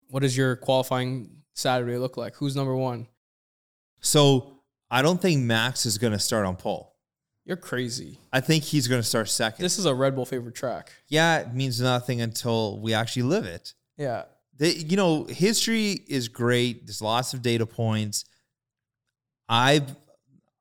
What 0.08 0.20
does 0.20 0.36
your 0.36 0.56
qualifying 0.56 1.30
Saturday 1.54 1.96
look 1.98 2.16
like? 2.16 2.36
Who's 2.36 2.56
number 2.56 2.76
one? 2.76 3.06
so 4.00 4.58
I 4.90 5.00
don't 5.00 5.22
think 5.22 5.40
Max 5.42 5.86
is 5.86 5.96
going 5.96 6.12
to 6.12 6.18
start 6.18 6.44
on 6.44 6.56
pole. 6.56 6.94
You're 7.44 7.56
crazy. 7.56 8.18
I 8.32 8.40
think 8.40 8.64
he's 8.64 8.88
going 8.88 9.00
to 9.00 9.06
start 9.06 9.28
second. 9.28 9.62
This 9.62 9.78
is 9.78 9.84
a 9.84 9.94
Red 9.94 10.14
Bull 10.14 10.26
favorite 10.26 10.54
track. 10.54 10.92
yeah, 11.08 11.38
it 11.38 11.54
means 11.54 11.80
nothing 11.80 12.20
until 12.20 12.78
we 12.80 12.92
actually 12.94 13.22
live 13.22 13.44
it. 13.46 13.74
Yeah. 13.96 14.24
The, 14.58 14.70
you 14.70 14.96
know, 14.96 15.24
history 15.24 16.00
is 16.08 16.28
great. 16.28 16.86
There's 16.86 17.00
lots 17.00 17.32
of 17.32 17.42
data 17.42 17.64
points. 17.64 18.24
I, 19.48 19.82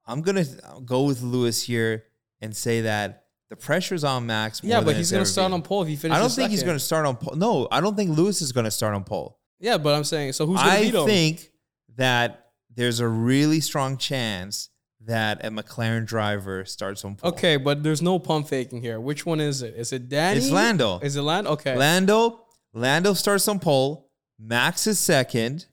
I'm 0.05 0.21
gonna 0.21 0.45
go 0.85 1.03
with 1.03 1.21
Lewis 1.21 1.61
here 1.63 2.05
and 2.41 2.55
say 2.55 2.81
that 2.81 3.25
the 3.51 3.57
pressure's 3.57 4.05
on 4.05 4.25
Max. 4.25 4.61
Yeah, 4.63 4.79
but 4.79 4.95
he's 4.95 5.11
gonna 5.11 5.25
start 5.25 5.47
been. 5.47 5.55
on 5.55 5.61
pole 5.61 5.81
if 5.81 5.89
he 5.89 5.97
finishes. 5.97 6.17
I 6.17 6.21
don't 6.21 6.31
think 6.31 6.51
he's 6.51 6.63
going 6.63 6.77
to 6.77 6.83
start 6.83 7.05
on 7.05 7.17
pole. 7.17 7.35
No, 7.35 7.67
I 7.69 7.81
don't 7.81 7.97
think 7.97 8.17
Lewis 8.17 8.41
is 8.41 8.53
going 8.53 8.63
to 8.63 8.71
start 8.71 8.95
on 8.95 9.03
pole. 9.03 9.37
Yeah, 9.59 9.77
but 9.77 9.93
I'm 9.93 10.05
saying 10.05 10.31
so. 10.33 10.45
Who's 10.47 10.57
gonna 10.61 10.71
I 10.71 10.83
beat 10.83 10.95
him? 10.95 11.03
I 11.03 11.05
think 11.05 11.51
that 11.97 12.47
there's 12.73 13.01
a 13.01 13.07
really 13.09 13.59
strong 13.59 13.97
chance 13.97 14.69
that 15.01 15.45
a 15.45 15.49
McLaren 15.49 16.05
driver 16.05 16.63
starts 16.63 17.03
on 17.03 17.15
pole. 17.15 17.31
Okay, 17.31 17.57
but 17.57 17.83
there's 17.83 18.01
no 18.01 18.19
pump 18.19 18.47
faking 18.47 18.81
here. 18.81 19.01
Which 19.01 19.25
one 19.25 19.41
is 19.41 19.61
it? 19.61 19.75
Is 19.75 19.91
it 19.91 20.07
Danny? 20.07 20.37
It's 20.37 20.49
Lando. 20.49 20.99
Is 20.99 21.17
it 21.17 21.21
Lando? 21.21 21.51
Okay. 21.51 21.75
Lando, 21.75 22.45
Lando 22.73 23.13
starts 23.13 23.49
on 23.49 23.59
pole. 23.59 24.09
Max 24.39 24.87
is 24.87 24.97
second. 24.97 25.65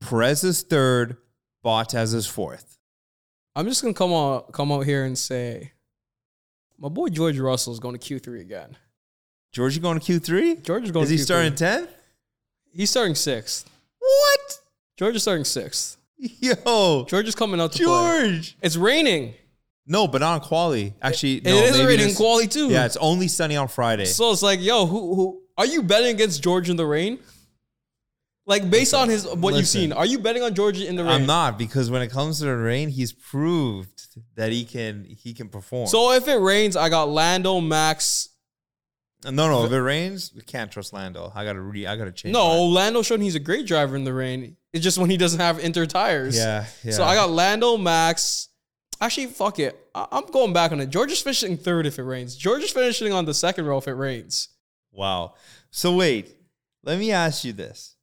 Perez 0.00 0.42
is 0.42 0.62
third. 0.62 1.18
Bottas 1.64 2.14
is 2.14 2.26
fourth. 2.26 2.78
I'm 3.54 3.66
just 3.66 3.80
gonna 3.80 3.94
come 3.94 4.12
out 4.12 4.52
come 4.52 4.72
out 4.72 4.86
here 4.86 5.04
and 5.04 5.16
say, 5.16 5.72
my 6.80 6.88
boy 6.88 7.08
George 7.08 7.38
Russell 7.38 7.72
is 7.72 7.78
going 7.78 7.96
to 7.96 8.00
Q3 8.20 8.40
again. 8.40 8.76
George, 9.52 9.76
you 9.76 9.82
going 9.82 9.98
to 10.00 10.12
Q3? 10.12 10.62
George 10.62 10.84
is 10.84 10.90
going. 10.90 11.04
Is 11.04 11.10
he 11.10 11.16
Q3. 11.16 11.20
starting 11.20 11.52
10th? 11.52 11.88
He's 12.72 12.90
starting 12.90 13.14
sixth. 13.14 13.68
What? 13.98 14.58
George 14.96 15.16
is 15.16 15.22
starting 15.22 15.44
sixth. 15.44 15.96
Yo, 16.18 17.04
George 17.08 17.26
is 17.26 17.34
coming 17.34 17.60
out 17.60 17.72
to 17.72 17.78
play. 17.78 17.86
George. 17.86 18.56
It's 18.62 18.76
raining. 18.76 19.34
No, 19.86 20.06
but 20.06 20.20
not 20.20 20.34
on 20.34 20.40
quali. 20.46 20.94
Actually, 21.02 21.36
It 21.38 21.44
no, 21.44 21.56
is 21.56 21.72
maybe 21.76 21.86
raining 21.96 22.14
quali 22.14 22.46
too. 22.46 22.68
Yeah, 22.68 22.84
it's 22.86 22.96
only 22.98 23.26
sunny 23.26 23.56
on 23.56 23.66
Friday. 23.68 24.04
So 24.04 24.30
it's 24.30 24.42
like, 24.42 24.60
yo, 24.60 24.86
who 24.86 25.14
who 25.14 25.42
are 25.58 25.66
you 25.66 25.82
betting 25.82 26.14
against 26.14 26.42
George 26.42 26.70
in 26.70 26.76
the 26.76 26.86
rain? 26.86 27.18
Like 28.50 28.68
based 28.68 28.94
on 28.94 29.08
his 29.08 29.24
what 29.26 29.50
you've 29.50 29.60
listen. 29.60 29.80
seen, 29.80 29.92
are 29.92 30.04
you 30.04 30.18
betting 30.18 30.42
on 30.42 30.54
George 30.56 30.80
in 30.80 30.96
the 30.96 31.04
rain? 31.04 31.12
I'm 31.12 31.26
not 31.26 31.56
because 31.56 31.88
when 31.88 32.02
it 32.02 32.10
comes 32.10 32.40
to 32.40 32.46
the 32.46 32.56
rain, 32.56 32.88
he's 32.88 33.12
proved 33.12 34.08
that 34.34 34.50
he 34.50 34.64
can 34.64 35.04
he 35.04 35.32
can 35.34 35.48
perform. 35.48 35.86
So 35.86 36.10
if 36.12 36.26
it 36.26 36.36
rains, 36.38 36.74
I 36.76 36.88
got 36.88 37.08
Lando, 37.08 37.60
Max. 37.60 38.28
no, 39.24 39.30
no, 39.30 39.64
if 39.66 39.70
it 39.72 39.80
rains, 39.80 40.32
we 40.34 40.42
can't 40.42 40.70
trust 40.72 40.92
Lando. 40.92 41.30
I 41.32 41.44
gotta 41.44 41.60
re, 41.60 41.86
I 41.86 41.94
gotta 41.96 42.10
change. 42.10 42.32
No. 42.32 42.64
Lando 42.64 43.02
showed 43.02 43.20
he's 43.20 43.36
a 43.36 43.40
great 43.40 43.66
driver 43.68 43.94
in 43.94 44.02
the 44.02 44.12
rain. 44.12 44.56
It's 44.72 44.82
just 44.82 44.98
when 44.98 45.10
he 45.10 45.16
doesn't 45.16 45.40
have 45.40 45.60
inter 45.60 45.86
tires. 45.86 46.36
yeah, 46.36 46.64
yeah. 46.82 46.92
So 46.92 47.04
I 47.04 47.14
got 47.14 47.30
Lando, 47.30 47.76
Max. 47.76 48.48
Actually, 49.00 49.28
fuck 49.28 49.58
it. 49.60 49.78
I- 49.94 50.08
I'm 50.10 50.26
going 50.26 50.52
back 50.52 50.72
on 50.72 50.80
it. 50.80 50.90
George 50.90 51.12
is 51.12 51.20
finishing 51.22 51.56
third 51.56 51.86
if 51.86 51.98
it 52.00 52.02
rains. 52.02 52.34
George 52.36 52.62
is 52.64 52.72
finishing 52.72 53.12
on 53.12 53.24
the 53.26 53.34
second 53.34 53.64
row 53.66 53.78
if 53.78 53.86
it 53.86 53.94
rains. 53.94 54.48
wow. 54.90 55.34
So 55.70 55.94
wait, 55.94 56.34
let 56.82 56.98
me 56.98 57.12
ask 57.12 57.44
you 57.44 57.52
this: 57.52 57.94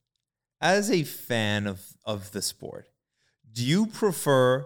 as 0.61 0.89
a 0.91 1.03
fan 1.03 1.67
of 1.67 1.81
of 2.05 2.31
the 2.31 2.41
sport, 2.41 2.87
do 3.51 3.63
you 3.63 3.87
prefer 3.87 4.65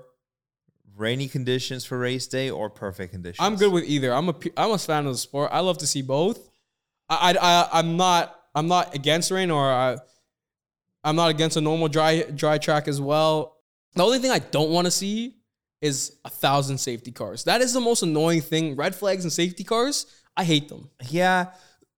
rainy 0.95 1.27
conditions 1.27 1.85
for 1.85 1.97
race 1.97 2.27
day 2.27 2.49
or 2.49 2.69
perfect 2.69 3.11
conditions? 3.11 3.45
I'm 3.45 3.55
good 3.55 3.71
with 3.71 3.83
either. 3.85 4.13
I'm 4.13 4.29
a 4.29 4.35
I'm 4.57 4.71
a 4.71 4.77
fan 4.77 5.05
of 5.05 5.13
the 5.13 5.17
sport. 5.17 5.49
I 5.51 5.59
love 5.59 5.77
to 5.79 5.87
see 5.87 6.01
both. 6.01 6.49
I 7.09 7.31
I, 7.31 7.37
I 7.39 7.69
I'm 7.79 7.97
not 7.97 8.35
I'm 8.55 8.67
not 8.67 8.95
against 8.95 9.31
rain 9.31 9.51
or 9.51 9.71
I 9.71 9.97
I'm 11.03 11.15
not 11.15 11.29
against 11.31 11.57
a 11.57 11.61
normal 11.61 11.87
dry 11.87 12.23
dry 12.23 12.57
track 12.57 12.87
as 12.87 13.01
well. 13.01 13.57
The 13.95 14.03
only 14.03 14.19
thing 14.19 14.31
I 14.31 14.39
don't 14.39 14.69
want 14.69 14.85
to 14.85 14.91
see 14.91 15.35
is 15.81 16.17
a 16.23 16.29
thousand 16.29 16.77
safety 16.77 17.11
cars. 17.11 17.43
That 17.45 17.61
is 17.61 17.73
the 17.73 17.81
most 17.81 18.03
annoying 18.03 18.41
thing. 18.41 18.75
Red 18.75 18.95
flags 18.95 19.25
and 19.25 19.33
safety 19.33 19.63
cars. 19.63 20.05
I 20.37 20.43
hate 20.43 20.69
them. 20.69 20.89
Yeah. 21.09 21.47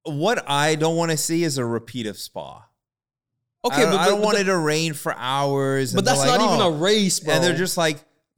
What 0.04 0.50
I 0.50 0.76
don't 0.76 0.96
want 0.96 1.12
to 1.12 1.18
see 1.18 1.44
is 1.44 1.58
a 1.58 1.65
repeat 1.65 2.08
of 2.08 2.18
Spa. 2.18 2.65
Okay, 3.65 3.76
I 3.78 3.82
don't, 3.82 3.91
but, 3.91 3.99
I 3.99 4.06
don't 4.08 4.19
but- 4.19 4.26
want 4.26 4.36
but 4.36 4.41
it 4.41 4.45
to 4.45 4.58
rain 4.58 4.93
for 4.93 5.13
hours. 5.17 5.93
But 5.93 6.06
that's 6.06 6.19
like, 6.19 6.28
not 6.39 6.41
even 6.41 6.62
"Oh." 6.62 6.69
a 6.69 6.78
race, 6.78 7.19
bro. 7.19 7.34
And 7.34 7.43
they're 7.43 7.56
just 7.56 7.78
like, 7.78 7.97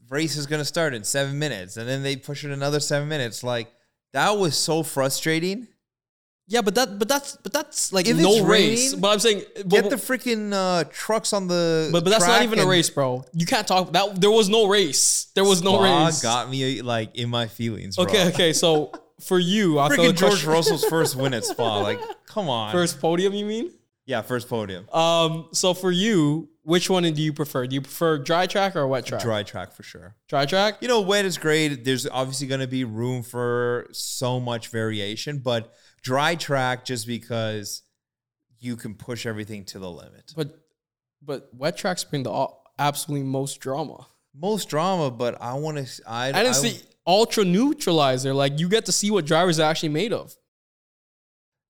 race 0.10 0.36
is 0.38 0.46
gonna 0.46 0.66
start 0.66 0.94
in 0.94 1.04
seven 1.04 1.40
minutes, 1.40 1.78
and 1.78 1.88
then 1.90 2.04
they 2.04 2.16
push 2.16 2.44
it 2.44 2.52
another 2.52 2.80
seven 2.80 3.08
minutes. 3.10 3.44
Like 3.44 3.72
that 4.14 4.38
was 4.38 4.56
so 4.56 4.84
frustrating. 4.84 5.68
yeah, 6.48 6.62
but 6.62 6.76
that 6.76 7.00
but 7.00 7.08
that's 7.08 7.38
but 7.38 7.52
that's 7.52 7.92
like 7.92 8.08
If 8.08 8.18
no 8.18 8.46
race. 8.46 8.92
rain, 8.94 9.02
but 9.02 9.12
I'm 9.14 9.20
saying, 9.20 9.42
Get 9.68 9.90
the 9.90 9.96
freaking 9.96 10.54
uh, 10.54 10.84
trucks 10.92 11.34
on 11.34 11.48
the. 11.48 11.90
but, 11.92 12.04
but 12.04 12.12
that's 12.12 12.28
not 12.28 12.44
even 12.44 12.60
a 12.60 12.66
race, 12.68 12.90
bro. 12.92 13.26
You 13.34 13.48
can't 13.48 13.68
talk 13.68 13.92
that. 13.94 14.22
There 14.22 14.30
was 14.32 14.48
no 14.48 14.68
race. 14.68 15.28
There 15.34 15.44
was 15.44 15.64
no 15.64 15.82
race. 15.82 16.22
Got 16.22 16.52
me 16.52 16.84
like 16.84 17.16
in 17.16 17.30
my 17.30 17.48
feelings. 17.48 17.96
Bro. 17.96 18.06
Okay, 18.06 18.28
okay. 18.30 18.54
So 18.54 18.92
for 19.22 19.40
you, 19.40 19.80
I 19.80 19.88
thought 19.88 19.98
the 19.98 20.04
Freaking 20.04 20.18
George 20.18 20.46
Russell's 20.56 20.86
first 20.86 21.16
win 21.16 21.34
at 21.34 21.46
Spa. 21.46 21.80
Like, 21.80 22.00
come 22.28 22.48
on. 22.48 22.72
first 22.72 23.02
podium. 23.02 23.34
You 23.34 23.46
mean? 23.48 23.72
Yeah, 24.06 24.22
first 24.22 24.48
podium. 24.50 24.88
Um. 24.92 25.48
So 25.52 25.74
for 25.74 25.92
you, 25.92 26.50
which 26.64 26.90
one 26.90 27.04
do 27.04 27.22
you 27.22 27.34
prefer? 27.34 27.66
Do 27.68 27.76
you 27.76 27.82
prefer 27.82 28.18
dry 28.18 28.48
track 28.48 28.76
or 28.76 28.88
wet 28.88 29.06
track? 29.06 29.22
Dry 29.22 29.44
track 29.44 29.74
for 29.74 29.84
sure. 29.84 30.16
Dry 30.28 30.46
track. 30.46 30.78
You 30.82 30.88
know, 30.88 31.02
wet 31.02 31.26
is 31.26 31.38
great. 31.38 31.86
There's 31.86 32.08
obviously 32.08 32.48
going 32.48 32.62
to 32.62 32.68
be 32.68 32.84
room 32.84 33.24
for 33.24 33.88
so 33.92 34.40
much 34.40 34.70
variation, 34.70 35.40
but 35.40 35.74
dry 36.02 36.36
track 36.36 36.86
just 36.86 37.08
because 37.08 37.84
you 38.60 38.76
can 38.76 38.96
push 38.96 39.26
everything 39.26 39.66
to 39.66 39.80
the 39.80 39.90
limit. 39.90 40.34
But 40.36 40.56
but 41.22 41.50
wet 41.54 41.78
tracks 41.78 42.04
bring 42.04 42.24
the 42.24 42.48
absolutely 42.78 43.26
most 43.28 43.60
drama. 43.60 44.08
Most 44.34 44.70
drama, 44.70 45.10
but 45.12 45.42
I 45.42 45.54
want 45.54 45.78
to. 45.86 46.02
I, 46.08 46.30
I 46.30 46.32
didn't 46.32 46.50
I- 46.50 46.52
see 46.52 46.82
ultra 47.08 47.44
neutralizer. 47.46 48.34
Like 48.34 48.60
you 48.60 48.70
get 48.70 48.86
to 48.86 48.92
see 48.92 49.10
what 49.10 49.26
drivers 49.26 49.60
are 49.60 49.70
actually 49.70 49.90
made 49.90 50.14
of. 50.14 50.36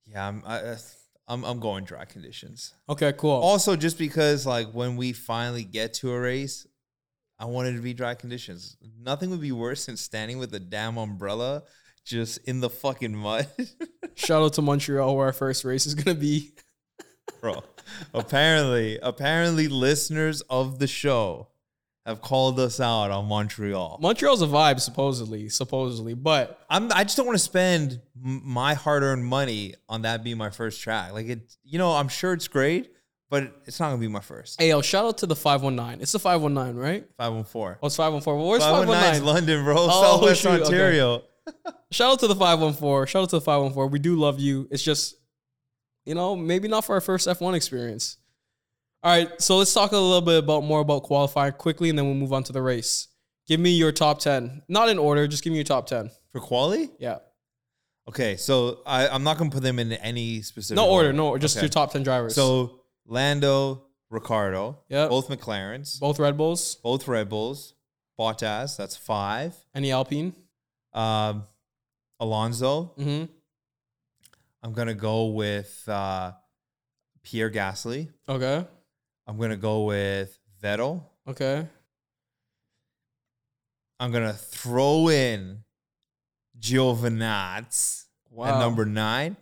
Yeah, 0.05 0.27
I'm. 0.27 0.43
I, 0.45 0.75
I'm. 1.27 1.43
I'm 1.43 1.59
going 1.59 1.85
dry 1.85 2.05
conditions. 2.05 2.73
Okay, 2.87 3.13
cool. 3.13 3.31
Also, 3.31 3.75
just 3.75 3.97
because 3.97 4.45
like 4.45 4.71
when 4.71 4.95
we 4.95 5.13
finally 5.13 5.63
get 5.63 5.93
to 5.95 6.11
a 6.11 6.19
race, 6.19 6.67
I 7.39 7.45
want 7.45 7.67
it 7.67 7.73
to 7.73 7.81
be 7.81 7.93
dry 7.93 8.15
conditions. 8.15 8.77
Nothing 9.01 9.29
would 9.31 9.41
be 9.41 9.51
worse 9.51 9.87
than 9.87 9.97
standing 9.97 10.37
with 10.37 10.53
a 10.53 10.59
damn 10.59 10.97
umbrella 10.97 11.63
just 12.05 12.37
in 12.47 12.59
the 12.61 12.69
fucking 12.69 13.15
mud, 13.15 13.47
Shout 14.15 14.43
out 14.43 14.53
to 14.53 14.61
Montreal 14.61 15.17
where 15.17 15.25
our 15.25 15.33
first 15.33 15.65
race 15.65 15.85
is 15.85 15.95
gonna 15.95 16.15
be. 16.15 16.51
bro. 17.41 17.63
apparently, 18.13 18.99
apparently, 19.01 19.67
listeners 19.67 20.41
of 20.41 20.79
the 20.79 20.87
show 20.87 21.49
have 22.05 22.21
called 22.21 22.59
us 22.59 22.79
out 22.79 23.11
on 23.11 23.25
Montreal. 23.25 23.97
Montreal's 24.01 24.41
a 24.41 24.47
vibe, 24.47 24.79
supposedly, 24.79 25.49
supposedly, 25.49 26.13
but 26.13 26.59
I'm. 26.69 26.91
I 26.91 27.03
just 27.03 27.17
don't 27.17 27.25
want 27.25 27.37
to 27.37 27.43
spend 27.43 28.01
my 28.15 28.73
hard-earned 28.75 29.25
money 29.25 29.75
on 29.89 30.03
that 30.03 30.23
being 30.23 30.37
my 30.37 30.49
first 30.51 30.81
track. 30.81 31.13
Like 31.13 31.27
it, 31.27 31.55
you 31.63 31.79
know, 31.79 31.91
I'm 31.93 32.07
sure 32.07 32.33
it's 32.33 32.47
great, 32.47 32.91
but 33.29 33.61
it's 33.65 33.79
not 33.79 33.87
gonna 33.89 33.97
be 33.99 34.07
my 34.07 34.19
first. 34.19 34.61
hey, 34.61 34.69
yo, 34.69 34.81
shout 34.81 35.05
out 35.05 35.17
to 35.19 35.25
the 35.25 35.35
five 35.35 35.63
one 35.63 35.75
nine. 35.75 35.99
It's 36.01 36.11
the 36.11 36.19
five 36.19 36.41
one 36.41 36.53
nine, 36.53 36.75
right? 36.75 37.05
Five 37.17 37.33
one 37.33 37.43
four. 37.43 37.79
Oh, 37.81 37.87
it's 37.87 37.95
five 37.95 38.13
one 38.13 38.21
four. 38.21 38.37
Where's 38.37 38.61
Five 38.61 38.71
five 38.71 38.79
one 38.79 38.87
one 38.89 38.99
nine 39.01 39.15
is? 39.15 39.23
London, 39.23 39.63
bro. 39.63 39.75
Oh, 39.77 40.01
Southwest 40.01 40.41
shoot, 40.41 40.49
okay. 40.49 40.63
Ontario. 40.63 41.23
Shout 41.91 42.13
out 42.13 42.19
to 42.21 42.27
the 42.27 42.35
514. 42.35 43.05
Shout 43.07 43.21
out 43.23 43.29
to 43.29 43.35
the 43.35 43.41
514. 43.41 43.91
We 43.91 43.99
do 43.99 44.15
love 44.15 44.39
you. 44.39 44.67
It's 44.71 44.81
just, 44.81 45.15
you 46.03 46.15
know, 46.15 46.35
maybe 46.35 46.67
not 46.67 46.85
for 46.85 46.95
our 46.95 47.01
first 47.01 47.27
F1 47.27 47.53
experience. 47.55 48.17
All 49.05 49.11
right, 49.11 49.39
so 49.39 49.57
let's 49.57 49.71
talk 49.71 49.91
a 49.91 49.97
little 49.97 50.19
bit 50.21 50.39
about 50.39 50.63
more 50.63 50.79
about 50.79 51.03
qualifying 51.03 51.53
quickly, 51.53 51.89
and 51.89 51.97
then 51.99 52.05
we'll 52.07 52.15
move 52.15 52.33
on 52.33 52.43
to 52.45 52.51
the 52.51 52.61
race. 52.61 53.07
Give 53.47 53.59
me 53.59 53.69
your 53.69 53.91
top 53.91 54.17
10. 54.19 54.63
Not 54.67 54.89
in 54.89 54.97
order, 54.97 55.27
just 55.27 55.43
give 55.43 55.51
me 55.51 55.57
your 55.57 55.63
top 55.63 55.85
10. 55.85 56.09
For 56.31 56.39
quali? 56.41 56.89
Yeah. 56.97 57.19
Okay, 58.09 58.35
so 58.35 58.79
I, 58.83 59.07
I'm 59.07 59.23
not 59.23 59.37
gonna 59.37 59.51
put 59.51 59.61
them 59.61 59.77
in 59.77 59.91
any 59.93 60.41
specific 60.41 60.77
No 60.77 60.89
order, 60.89 61.13
no, 61.13 61.37
just 61.37 61.55
Okay. 61.55 61.65
your 61.65 61.69
top 61.69 61.91
10 61.91 62.01
drivers. 62.01 62.33
So 62.33 62.81
Lando, 63.05 63.83
Ricciardo, 64.09 64.79
Yep. 64.89 65.09
both 65.11 65.27
McLarens, 65.29 65.99
both 65.99 66.17
Red 66.17 66.35
Bulls, 66.35 66.73
both 66.75 67.07
Red 67.07 67.29
Bulls, 67.29 67.75
Bottas, 68.19 68.75
that's 68.75 68.97
five. 68.97 69.55
any 69.75 69.91
Alpine. 69.91 70.33
Um, 70.93 71.43
Alonso, 72.19 72.93
Mm-hmm. 72.97 73.25
I'm 74.63 74.73
gonna 74.73 74.95
go 74.95 75.25
with 75.27 75.83
uh, 75.87 76.31
Pierre 77.21 77.51
Gasly. 77.51 78.09
Okay. 78.27 78.65
I'm 79.27 79.37
gonna 79.37 79.57
go 79.57 79.83
with 79.85 80.37
Vettel. 80.63 81.03
Okay. 81.27 81.67
I'm 83.99 84.11
gonna 84.11 84.33
throw 84.33 85.09
in 85.09 85.63
Giovinazzi 86.59 88.03
Wow. 88.31 88.45
at 88.55 88.59
number 88.59 88.85
nine, 88.85 89.37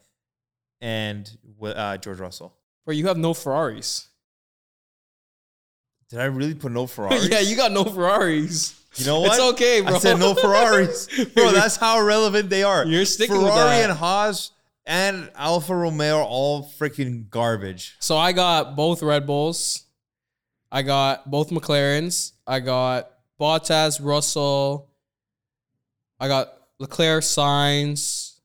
and 0.80 1.30
uh, 1.64 1.98
George 1.98 2.20
Russell. 2.20 2.54
Bro, 2.86 2.94
you 2.94 3.08
have 3.08 3.18
no 3.18 3.34
Ferraris. 3.34 4.08
Did 6.10 6.20
I 6.20 6.26
really 6.26 6.54
put 6.54 6.72
no 6.72 6.86
Ferraris? 6.88 7.28
yeah, 7.28 7.40
you 7.40 7.56
got 7.56 7.72
no 7.72 7.86
Ferraris. 7.86 8.80
You 8.98 9.08
know 9.08 9.22
what? 9.22 9.32
It's 9.32 9.40
okay, 9.54 9.82
bro. 9.82 9.96
I 9.96 9.98
said 9.98 10.20
no 10.20 10.36
Ferraris. 10.36 11.08
Bro, 11.34 11.54
that's 11.54 11.78
how 11.78 12.00
relevant 12.00 12.52
they 12.52 12.62
are. 12.62 12.86
You're 12.86 13.06
sticking 13.06 13.38
with 13.38 13.48
Ferrari 13.52 13.78
that. 13.80 13.90
and 13.90 13.98
Haas 13.98 14.52
and 14.86 15.32
Alfa 15.36 15.76
Romeo 15.76 16.18
are 16.20 16.24
all 16.24 16.64
freaking 16.80 17.30
garbage. 17.30 17.96
So 18.00 18.18
I 18.18 18.32
got 18.34 18.76
both 18.76 19.02
Red 19.02 19.26
Bulls. 19.26 19.86
I 20.72 20.82
got 20.82 21.30
both 21.30 21.50
McLarens. 21.52 22.32
I 22.48 22.60
got 22.60 23.10
Bottas, 23.40 24.00
Russell. 24.04 24.90
I 26.20 26.28
got 26.28 26.54
Leclerc, 26.80 27.24
Sainz. 27.24 28.40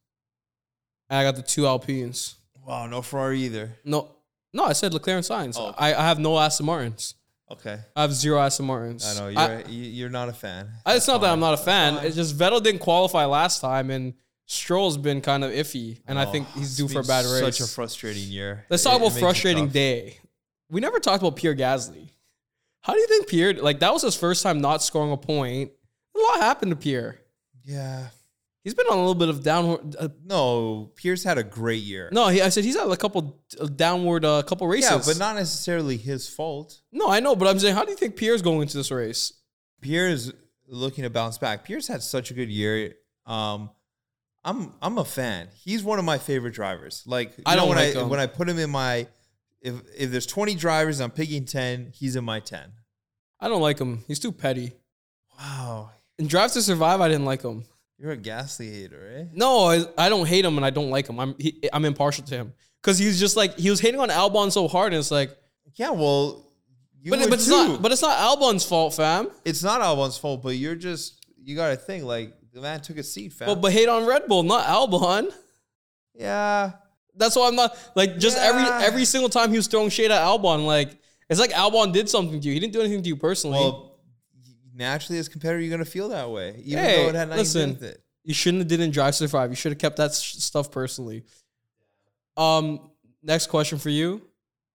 And 1.10 1.18
I 1.18 1.24
got 1.24 1.36
the 1.36 1.42
two 1.42 1.66
Alpines. 1.66 2.34
Wow, 2.66 2.86
no 2.86 3.00
Ferrari 3.02 3.40
either. 3.42 3.78
No, 3.84 4.14
no, 4.52 4.64
I 4.64 4.74
said 4.74 4.92
Leclerc 4.92 5.16
and 5.16 5.24
Sainz. 5.24 5.56
Oh. 5.58 5.74
I, 5.78 5.94
I 5.94 6.02
have 6.06 6.18
no 6.18 6.38
Aston 6.38 6.66
Martins. 6.66 7.14
Okay. 7.50 7.78
I 7.96 8.02
have 8.02 8.12
zero 8.12 8.38
Aston 8.40 8.66
Martins. 8.66 9.06
I 9.06 9.18
know 9.18 9.28
you're 9.28 9.40
I- 9.40 9.64
you're 9.70 10.10
not 10.10 10.28
a 10.28 10.34
fan. 10.34 10.70
I- 10.84 10.96
it's 10.96 11.08
not 11.08 11.22
that 11.22 11.32
I'm 11.32 11.40
not 11.40 11.54
a 11.54 11.58
fan. 11.58 11.96
It's 12.04 12.14
just 12.14 12.36
Vettel 12.36 12.62
didn't 12.62 12.80
qualify 12.80 13.24
last 13.24 13.60
time, 13.62 13.90
and 13.90 14.12
Stroll's 14.50 14.96
been 14.96 15.20
kind 15.20 15.44
of 15.44 15.52
iffy, 15.52 16.00
and 16.08 16.18
I 16.18 16.24
think 16.24 16.48
Oh, 16.56 16.58
he's 16.58 16.76
due 16.76 16.88
for 16.88 17.00
a 17.00 17.04
bad 17.04 17.26
race. 17.26 17.40
Such 17.56 17.60
a 17.60 17.66
frustrating 17.70 18.28
year. 18.28 18.64
Let's 18.70 18.82
It- 18.82 18.88
talk 18.88 18.98
about 18.98 19.12
frustrating 19.12 19.68
day. 19.68 20.18
We 20.70 20.80
never 20.80 20.98
talked 21.00 21.22
about 21.22 21.36
Pierre 21.36 21.54
Gasly. 21.54 22.08
How 22.80 22.94
do 22.94 22.98
you 23.00 23.06
think 23.08 23.28
Pierre 23.28 23.52
like 23.54 23.80
that 23.80 23.92
was 23.92 24.02
his 24.02 24.14
first 24.14 24.42
time 24.42 24.60
not 24.60 24.82
scoring 24.82 25.12
a 25.12 25.16
point? 25.18 25.72
A 26.16 26.18
lot 26.18 26.40
happened 26.40 26.70
to 26.70 26.76
Pierre. 26.76 27.20
Yeah. 27.64 28.08
He's 28.64 28.72
been 28.74 28.86
on 28.86 28.96
a 28.96 29.00
little 29.00 29.14
bit 29.14 29.28
of 29.28 29.42
downward. 29.42 29.96
Uh, 29.98 30.08
No, 30.24 30.90
Pierre's 30.96 31.24
had 31.24 31.36
a 31.38 31.42
great 31.44 31.82
year. 31.82 32.08
no, 32.12 32.28
he, 32.28 32.40
I 32.42 32.48
said 32.48 32.64
he's 32.64 32.76
had 32.76 32.88
a 32.90 32.96
couple 32.96 33.38
uh, 33.60 33.66
downward, 33.66 34.24
uh, 34.24 34.42
couple 34.42 34.66
races. 34.66 34.90
yeah, 34.90 35.02
but 35.04 35.18
not 35.18 35.36
necessarily 35.36 35.96
his 35.96 36.28
fault. 36.28 36.80
No, 36.90 37.08
I 37.08 37.20
know, 37.20 37.36
but 37.36 37.48
I'm 37.48 37.58
saying, 37.58 37.74
how 37.74 37.84
do 37.84 37.90
you 37.90 37.96
think 37.96 38.16
Pierre's 38.16 38.42
going 38.42 38.62
into 38.62 38.76
this 38.78 38.90
race? 38.90 39.32
Pierre's 39.80 40.32
looking 40.66 41.04
to 41.04 41.10
bounce 41.10 41.38
back. 41.38 41.64
Pierre's 41.64 41.88
had 41.88 42.02
such 42.02 42.30
a 42.30 42.34
good 42.34 42.50
year. 42.50 42.94
Um, 43.26 43.70
I'm 44.48 44.72
I'm 44.80 44.96
a 44.98 45.04
fan. 45.04 45.48
He's 45.64 45.82
one 45.82 45.98
of 45.98 46.04
my 46.04 46.18
favorite 46.18 46.54
drivers. 46.54 47.02
Like 47.06 47.36
you 47.38 47.44
I 47.46 47.54
know, 47.54 47.60
don't 47.62 47.68
when 47.70 47.78
like 47.78 47.96
I 47.96 48.00
him. 48.00 48.08
when 48.08 48.20
I 48.20 48.26
put 48.26 48.48
him 48.48 48.58
in 48.58 48.70
my 48.70 49.06
if 49.60 49.74
if 49.96 50.10
there's 50.10 50.26
20 50.26 50.54
drivers, 50.54 51.00
I'm 51.00 51.10
picking 51.10 51.44
10. 51.44 51.92
He's 51.94 52.16
in 52.16 52.24
my 52.24 52.40
10. 52.40 52.60
I 53.40 53.48
don't 53.48 53.60
like 53.60 53.78
him. 53.78 54.04
He's 54.08 54.18
too 54.18 54.32
petty. 54.32 54.72
Wow, 55.38 55.90
In 56.18 56.26
Drive 56.26 56.52
to 56.52 56.62
Survive, 56.62 57.00
I 57.00 57.08
didn't 57.08 57.24
like 57.24 57.42
him. 57.42 57.64
you're 57.98 58.12
a 58.12 58.16
Gasly 58.16 58.72
hater, 58.72 59.02
eh? 59.16 59.24
No, 59.32 59.66
I, 59.66 59.84
I 59.96 60.08
don't 60.08 60.26
hate 60.26 60.44
him, 60.44 60.56
and 60.56 60.64
I 60.66 60.70
don't 60.70 60.90
like 60.90 61.08
him. 61.08 61.20
I'm 61.20 61.34
he, 61.38 61.60
I'm 61.72 61.84
impartial 61.84 62.24
to 62.24 62.34
him 62.36 62.52
because 62.82 62.98
he's 62.98 63.20
just 63.20 63.36
like 63.36 63.56
he 63.56 63.70
was 63.70 63.80
hating 63.80 64.00
on 64.00 64.08
Albon 64.08 64.50
so 64.50 64.66
hard, 64.66 64.92
and 64.92 64.98
it's 65.00 65.10
like, 65.12 65.30
Yeah, 65.74 65.90
well, 65.90 66.50
you 67.00 67.10
but, 67.12 67.20
but 67.30 67.34
it's 67.34 67.48
not. 67.48 67.80
But 67.82 67.92
it's 67.92 68.02
not 68.02 68.16
Albon's 68.18 68.64
fault, 68.64 68.94
fam. 68.94 69.30
it's 69.44 69.62
not 69.62 69.80
Albon's 69.80 70.18
fault, 70.18 70.42
but 70.42 70.56
you're 70.56 70.74
just 70.74 71.24
you 71.40 71.54
got 71.54 71.70
to 71.70 71.76
think 71.76 72.02
like 72.04 72.34
the 72.58 72.62
man 72.62 72.80
took 72.80 72.98
a 72.98 73.02
seat, 73.02 73.32
fam. 73.32 73.46
Well, 73.46 73.56
but 73.56 73.72
hate 73.72 73.88
on 73.88 74.04
Red 74.06 74.26
Bull, 74.26 74.42
not 74.42 74.64
Albon. 74.66 75.32
yeah, 76.14 76.72
That's 77.14 77.34
why 77.36 77.48
I'm 77.48 77.54
not 77.56 77.76
like 77.96 78.18
just 78.18 78.36
Yeah. 78.36 78.44
every 78.44 78.86
every 78.86 79.04
single 79.04 79.28
time 79.28 79.50
he 79.50 79.56
was 79.56 79.66
throwing 79.66 79.90
shade 79.90 80.10
at 80.10 80.22
Albon, 80.22 80.66
like 80.66 80.96
it's 81.30 81.40
like 81.40 81.50
Albon 81.52 81.92
did 81.92 82.08
something 82.08 82.40
to 82.40 82.46
you. 82.48 82.54
He 82.54 82.60
didn't 82.60 82.72
do 82.72 82.80
anything 82.80 83.02
to 83.02 83.08
you 83.08 83.16
personally. 83.16 83.58
well, 83.58 83.98
naturally 84.74 85.18
as 85.18 85.26
a 85.26 85.30
competitor, 85.30 85.60
you're 85.60 85.70
gonna 85.70 85.84
feel 85.84 86.08
that 86.10 86.30
way, 86.30 86.60
even 86.64 86.78
Hey, 86.84 87.02
though 87.02 87.08
it 87.10 87.14
had 87.14 87.28
nothing 87.28 87.38
listen. 87.40 87.60
to 87.74 87.80
do 87.80 87.86
with 87.86 87.90
it. 87.94 88.02
you 88.24 88.34
shouldn't 88.34 88.60
have 88.62 88.68
didn't 88.68 88.90
drive 88.92 89.14
survive. 89.14 89.50
You 89.50 89.56
should 89.56 89.72
have 89.72 89.78
kept 89.78 89.96
that 89.96 90.14
stuff 90.14 90.70
personally. 90.70 91.24
Um, 92.36 92.90
next 93.22 93.48
question 93.48 93.78
for 93.78 93.90
you: 93.90 94.22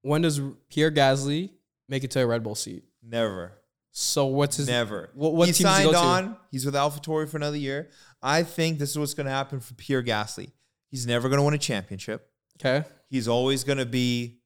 When 0.02 0.22
does 0.22 0.42
Pierre 0.70 0.92
Gasly 0.92 1.50
make 1.88 2.04
it 2.04 2.12
to 2.12 2.22
a 2.22 2.28
Red 2.28 2.44
Bull 2.44 2.56
seat? 2.56 2.84
Never. 3.02 3.54
So 3.96 4.26
what's 4.26 4.58
his 4.58 4.68
Never. 4.68 5.12
What, 5.14 5.34
what 5.36 5.48
he 5.48 5.54
team 5.54 5.66
signed 5.68 5.86
go 5.86 5.92
to? 5.92 5.98
on. 5.98 6.38
He's 6.52 6.66
with 6.66 6.74
AlphaTauri 6.74 7.30
for 7.30 7.38
another 7.38 7.58
year. 7.58 7.90
I 8.24 8.42
think 8.44 8.80
this 8.80 8.90
is 8.92 8.98
what's 9.00 9.14
going 9.14 9.26
to 9.28 9.32
happen 9.32 9.60
for 9.60 9.76
Pierre 9.76 10.02
Gasly. 10.02 10.52
He's 10.90 11.06
never 11.06 11.30
going 11.30 11.38
to 11.40 11.44
win 11.44 11.54
a 11.54 11.60
championship. 11.60 12.28
Okay, 12.60 12.88
He's 13.10 13.28
always 13.28 13.64
going 13.64 13.78
to 13.80 13.86
be 13.86 14.40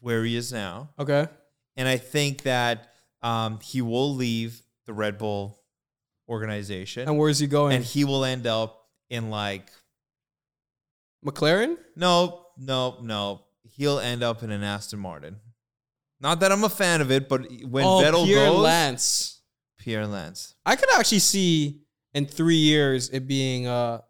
where 0.00 0.24
he 0.24 0.36
is 0.36 0.52
now. 0.52 0.90
okay. 0.98 1.26
And 1.76 1.86
I 1.88 1.96
think 1.96 2.42
that 2.42 2.92
um, 3.22 3.58
he 3.62 3.82
will 3.82 4.14
leave 4.14 4.62
the 4.86 4.92
Red 4.92 5.18
Bull 5.18 5.60
organization 6.28 7.08
And 7.08 7.16
where's 7.18 7.38
he 7.38 7.46
going? 7.46 7.74
and 7.76 7.84
he 7.84 8.04
will 8.04 8.24
end 8.24 8.46
up 8.46 8.86
in 9.10 9.30
like, 9.30 9.70
McLaren. 11.24 11.76
no, 11.96 12.46
no, 12.56 12.98
no. 13.02 13.42
He'll 13.64 13.98
end 14.00 14.22
up 14.22 14.42
in 14.42 14.50
an 14.50 14.62
Aston 14.62 14.98
Martin. 14.98 15.36
Not 16.20 16.40
that 16.40 16.50
I'm 16.50 16.64
a 16.64 16.68
fan 16.68 17.00
of 17.00 17.10
it, 17.10 17.28
but 17.28 17.46
when 17.64 17.84
oh, 17.84 18.02
Vettel 18.02 18.24
Pierre 18.24 18.46
goes, 18.48 18.58
Lance. 18.58 19.40
Pierre 19.78 20.06
Lance. 20.06 20.54
I 20.66 20.76
could 20.76 20.88
actually 20.96 21.20
see 21.20 21.82
in 22.14 22.26
three 22.26 22.56
years 22.56 23.08
it 23.10 23.26
being 23.26 23.66
a 23.66 24.02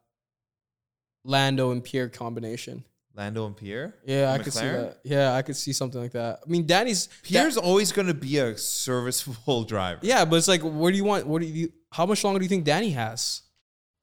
Lando 1.25 1.71
and 1.71 1.85
Pierre 1.85 2.09
combination. 2.09 2.85
Lando 3.15 3.47
and 3.47 3.57
Pierre. 3.57 3.97
Yeah, 4.07 4.33
I 4.33 4.39
McLaren? 4.39 4.45
could 4.45 4.53
see 4.53 4.61
that. 4.61 4.99
Yeah, 5.05 5.35
I 5.35 5.43
could 5.43 5.57
see 5.57 5.73
something 5.73 6.01
like 6.01 6.13
that. 6.13 6.41
I 6.47 6.49
mean, 6.49 6.67
Danny's 6.67 7.09
Pierre's 7.25 7.57
always 7.57 7.91
going 7.91 8.07
to 8.07 8.15
be 8.15 8.39
a 8.39 8.57
serviceable 8.57 9.65
driver. 9.65 10.01
Yeah, 10.03 10.25
but 10.25 10.37
it's 10.37 10.49
like, 10.49 10.63
where 10.63 10.93
do 10.93 10.97
you 10.97 11.05
want? 11.05 11.27
What 11.27 11.43
do 11.43 11.49
you? 11.49 11.73
How 11.91 12.07
much 12.07 12.23
longer 12.23 12.39
do 12.39 12.45
you 12.45 12.49
think 12.49 12.65
Danny 12.65 12.91
has? 12.91 13.43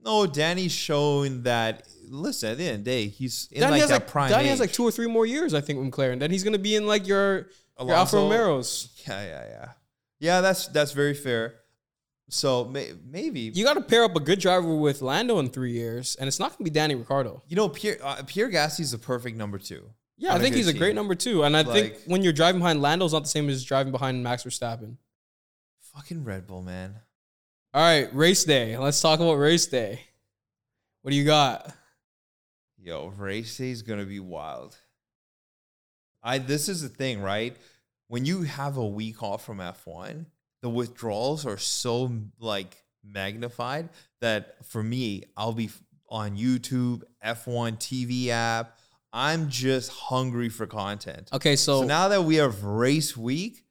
No, 0.05 0.27
Danny's 0.27 0.71
showing 0.71 1.43
that. 1.43 1.87
Listen, 2.07 2.51
at 2.51 2.57
the 2.59 2.65
end 2.65 2.79
of 2.79 2.85
the 2.85 2.91
day, 2.91 3.07
he's 3.07 3.49
in 3.51 3.61
Danny 3.61 3.71
like 3.71 3.81
has 3.81 3.89
that 3.89 4.01
like 4.01 4.07
prime 4.07 4.29
Danny 4.29 4.43
age. 4.43 4.49
has 4.51 4.59
like 4.59 4.71
two 4.71 4.83
or 4.83 4.91
three 4.91 5.07
more 5.07 5.25
years, 5.25 5.55
I 5.55 5.61
think, 5.61 5.79
with 5.79 5.91
McLaren. 5.91 6.19
Then 6.19 6.29
he's 6.29 6.43
gonna 6.43 6.59
be 6.59 6.75
in 6.75 6.85
like 6.85 7.07
your, 7.07 7.47
your 7.79 7.93
Alfa 7.93 8.17
Romeos. 8.17 9.01
Yeah, 9.07 9.25
yeah, 9.25 9.45
yeah. 9.49 9.69
Yeah, 10.19 10.41
that's 10.41 10.67
that's 10.67 10.91
very 10.91 11.15
fair. 11.15 11.55
So 12.29 12.65
may, 12.65 12.91
maybe 13.05 13.39
you, 13.53 13.63
got 13.63 13.75
to 13.75 13.81
pair 13.81 14.03
up 14.03 14.15
a 14.15 14.19
good 14.19 14.39
driver 14.39 14.75
with 14.75 15.01
Lando 15.01 15.37
in 15.39 15.49
three 15.49 15.73
years, 15.73 16.15
and 16.15 16.27
it's 16.27 16.39
not 16.39 16.51
gonna 16.51 16.63
be 16.63 16.71
Danny 16.71 16.95
Ricciardo. 16.95 17.43
You 17.47 17.55
know 17.55 17.69
Pierre 17.69 17.97
uh, 18.03 18.21
Pierre 18.25 18.49
Gasly's 18.49 18.93
a 18.93 18.99
perfect 18.99 19.37
number 19.37 19.57
two. 19.57 19.89
Yeah, 20.17 20.33
I 20.33 20.39
think 20.39 20.55
he's 20.55 20.67
a 20.67 20.73
great 20.73 20.95
number 20.95 21.13
two, 21.13 21.43
and 21.43 21.57
I 21.57 21.63
think 21.63 21.95
when 22.05 22.21
you're 22.21 22.33
driving 22.33 22.59
behind 22.59 22.81
Lando's 22.81 23.13
not 23.13 23.23
the 23.23 23.29
same 23.29 23.49
as 23.49 23.63
driving 23.63 23.91
behind 23.91 24.23
Max 24.23 24.43
Verstappen. 24.43 24.97
Fucking 25.93 26.23
Red 26.23 26.47
Bull, 26.47 26.61
man. 26.61 26.95
All 27.75 27.81
right, 27.81 28.07
race 28.15 28.45
day. 28.45 28.77
Let's 28.77 29.01
talk 29.01 29.19
about 29.19 29.33
race 29.33 29.65
day. 29.65 29.99
What 31.01 31.11
do 31.11 31.17
you 31.17 31.25
got? 31.25 31.73
Yo, 32.77 33.07
race 33.17 33.57
day 33.57 33.69
is 33.69 33.81
gonna 33.81 34.05
be 34.05 34.21
wild. 34.21 34.77
I 36.23 36.37
this 36.37 36.69
is 36.69 36.83
the 36.83 36.87
thing, 36.87 37.21
right? 37.21 37.57
When 38.07 38.23
you 38.23 38.43
have 38.43 38.77
a 38.77 38.85
week 38.85 39.21
off 39.21 39.43
from 39.43 39.57
F1, 39.57 40.25
the 40.61 40.69
withdrawals 40.69 41.45
are 41.45 41.57
so 41.57 42.09
like 42.39 42.81
magnified 43.03 43.89
that 44.21 44.65
for 44.65 44.81
me, 44.81 45.25
I'll 45.35 45.51
be 45.51 45.69
on 46.07 46.37
YouTube, 46.37 47.03
F1 47.25 47.77
TV 47.77 48.29
app. 48.29 48.77
I'm 49.11 49.49
just 49.49 49.91
hungry 49.91 50.47
for 50.47 50.65
content. 50.65 51.29
Okay, 51.33 51.57
so, 51.57 51.81
So 51.81 51.87
now 51.87 52.07
that 52.07 52.23
we 52.23 52.35
have 52.35 52.63
race 52.63 53.17
week, 53.17 53.64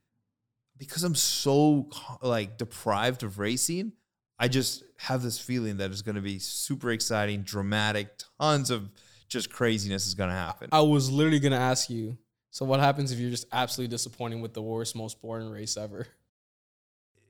because 0.76 1.04
I'm 1.04 1.14
so 1.14 1.88
like 2.22 2.58
deprived 2.58 3.22
of 3.22 3.38
racing, 3.38 3.92
I 4.38 4.48
just 4.48 4.84
have 4.98 5.22
this 5.22 5.38
feeling 5.38 5.76
that 5.78 5.90
it's 5.90 6.02
going 6.02 6.16
to 6.16 6.20
be 6.20 6.38
super 6.38 6.90
exciting, 6.90 7.42
dramatic, 7.42 8.08
tons 8.40 8.70
of 8.70 8.90
just 9.28 9.50
craziness 9.52 10.06
is 10.06 10.14
going 10.14 10.30
to 10.30 10.36
happen. 10.36 10.68
I 10.72 10.80
was 10.80 11.10
literally 11.10 11.40
gonna 11.40 11.56
ask 11.56 11.90
you. 11.90 12.18
So 12.50 12.64
what 12.64 12.78
happens 12.78 13.10
if 13.10 13.18
you're 13.18 13.30
just 13.30 13.46
absolutely 13.52 13.90
disappointing 13.90 14.40
with 14.40 14.54
the 14.54 14.62
worst, 14.62 14.94
most 14.94 15.20
boring 15.20 15.50
race 15.50 15.76
ever? 15.76 16.06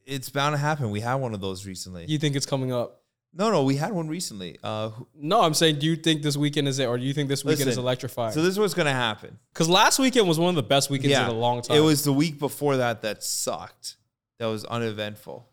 It's 0.05 0.29
bound 0.29 0.53
to 0.53 0.59
happen. 0.59 0.91
We 0.91 1.01
had 1.01 1.15
one 1.15 1.33
of 1.33 1.41
those 1.41 1.65
recently. 1.67 2.05
You 2.07 2.19
think 2.19 2.37
it's 2.37 2.45
coming 2.45 2.73
up? 2.73 3.04
No, 3.37 3.51
no, 3.51 3.65
we 3.65 3.77
had 3.77 3.93
one 3.93 4.09
recently. 4.09 4.59
Uh, 4.63 4.91
No, 5.15 5.41
I'm 5.43 5.55
saying, 5.55 5.79
do 5.81 5.87
you 5.87 5.97
think 5.97 6.23
this 6.23 6.37
weekend 6.37 6.69
is 6.69 6.79
it, 6.79 6.87
or 6.87 6.97
do 6.99 7.05
you 7.05 7.13
think 7.13 7.29
this 7.29 7.45
weekend 7.45 7.63
is 7.63 7.67
Listen, 7.69 7.83
electrifying? 7.83 8.33
so 8.33 8.41
this 8.43 8.51
is 8.53 8.59
what's 8.59 8.75
going 8.75 8.87
to 8.87 8.93
happen. 8.93 9.39
Because 9.53 9.69
last 9.69 9.99
weekend 9.99 10.29
was 10.29 10.39
one 10.39 10.51
of 10.51 10.55
the 10.55 10.63
best 10.63 10.89
weekends 10.91 11.17
in 11.19 11.25
a 11.27 11.33
long 11.33 11.61
time. 11.63 11.77
It 11.77 11.81
was 11.81 12.05
the 12.05 12.13
week 12.13 12.39
before 12.39 12.77
that 12.77 13.03
that 13.03 13.23
sucked. 13.25 13.97
That 14.39 14.47
was 14.47 14.65
uneventful. 14.65 15.49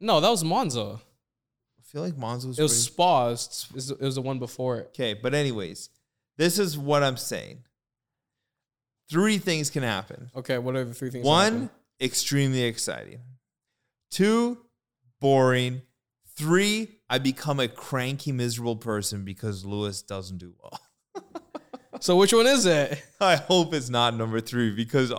no, 0.00 0.20
that 0.20 0.28
was 0.30 0.44
Monza. 0.44 1.00
I 1.78 1.82
feel 1.82 2.02
like 2.02 2.16
Monza 2.16 2.48
was 2.48 2.58
It 2.58 2.62
was 2.62 2.72
pretty- 2.72 2.92
Spa. 2.92 3.28
It 3.28 3.74
was, 3.74 3.90
it 3.92 4.00
was 4.00 4.14
the 4.16 4.22
one 4.22 4.38
before 4.38 4.78
it. 4.78 4.86
Okay, 4.88 5.14
but 5.14 5.34
anyways, 5.34 5.88
this 6.36 6.58
is 6.58 6.76
what 6.76 7.02
I'm 7.02 7.16
saying. 7.16 7.62
Three 9.08 9.38
things 9.38 9.70
can 9.70 9.82
happen. 9.82 10.30
Okay, 10.34 10.58
what 10.58 10.74
are 10.76 10.84
the 10.84 10.92
three 10.94 11.10
things? 11.10 11.24
that 11.24 11.28
One, 11.28 11.52
happened? 11.52 11.70
extremely 12.00 12.62
exciting. 12.62 13.20
Two, 14.10 14.58
boring. 15.20 15.82
Three, 16.36 16.88
I 17.08 17.18
become 17.18 17.60
a 17.60 17.68
cranky, 17.68 18.30
miserable 18.30 18.76
person 18.76 19.24
because 19.24 19.64
Lewis 19.64 20.02
doesn't 20.02 20.38
do 20.38 20.54
well. 20.62 20.80
So 22.00 22.16
which 22.16 22.32
one 22.32 22.46
is 22.46 22.66
it? 22.66 23.02
I 23.20 23.36
hope 23.36 23.72
it's 23.72 23.88
not 23.88 24.14
number 24.14 24.40
three 24.40 24.74
because 24.74 25.12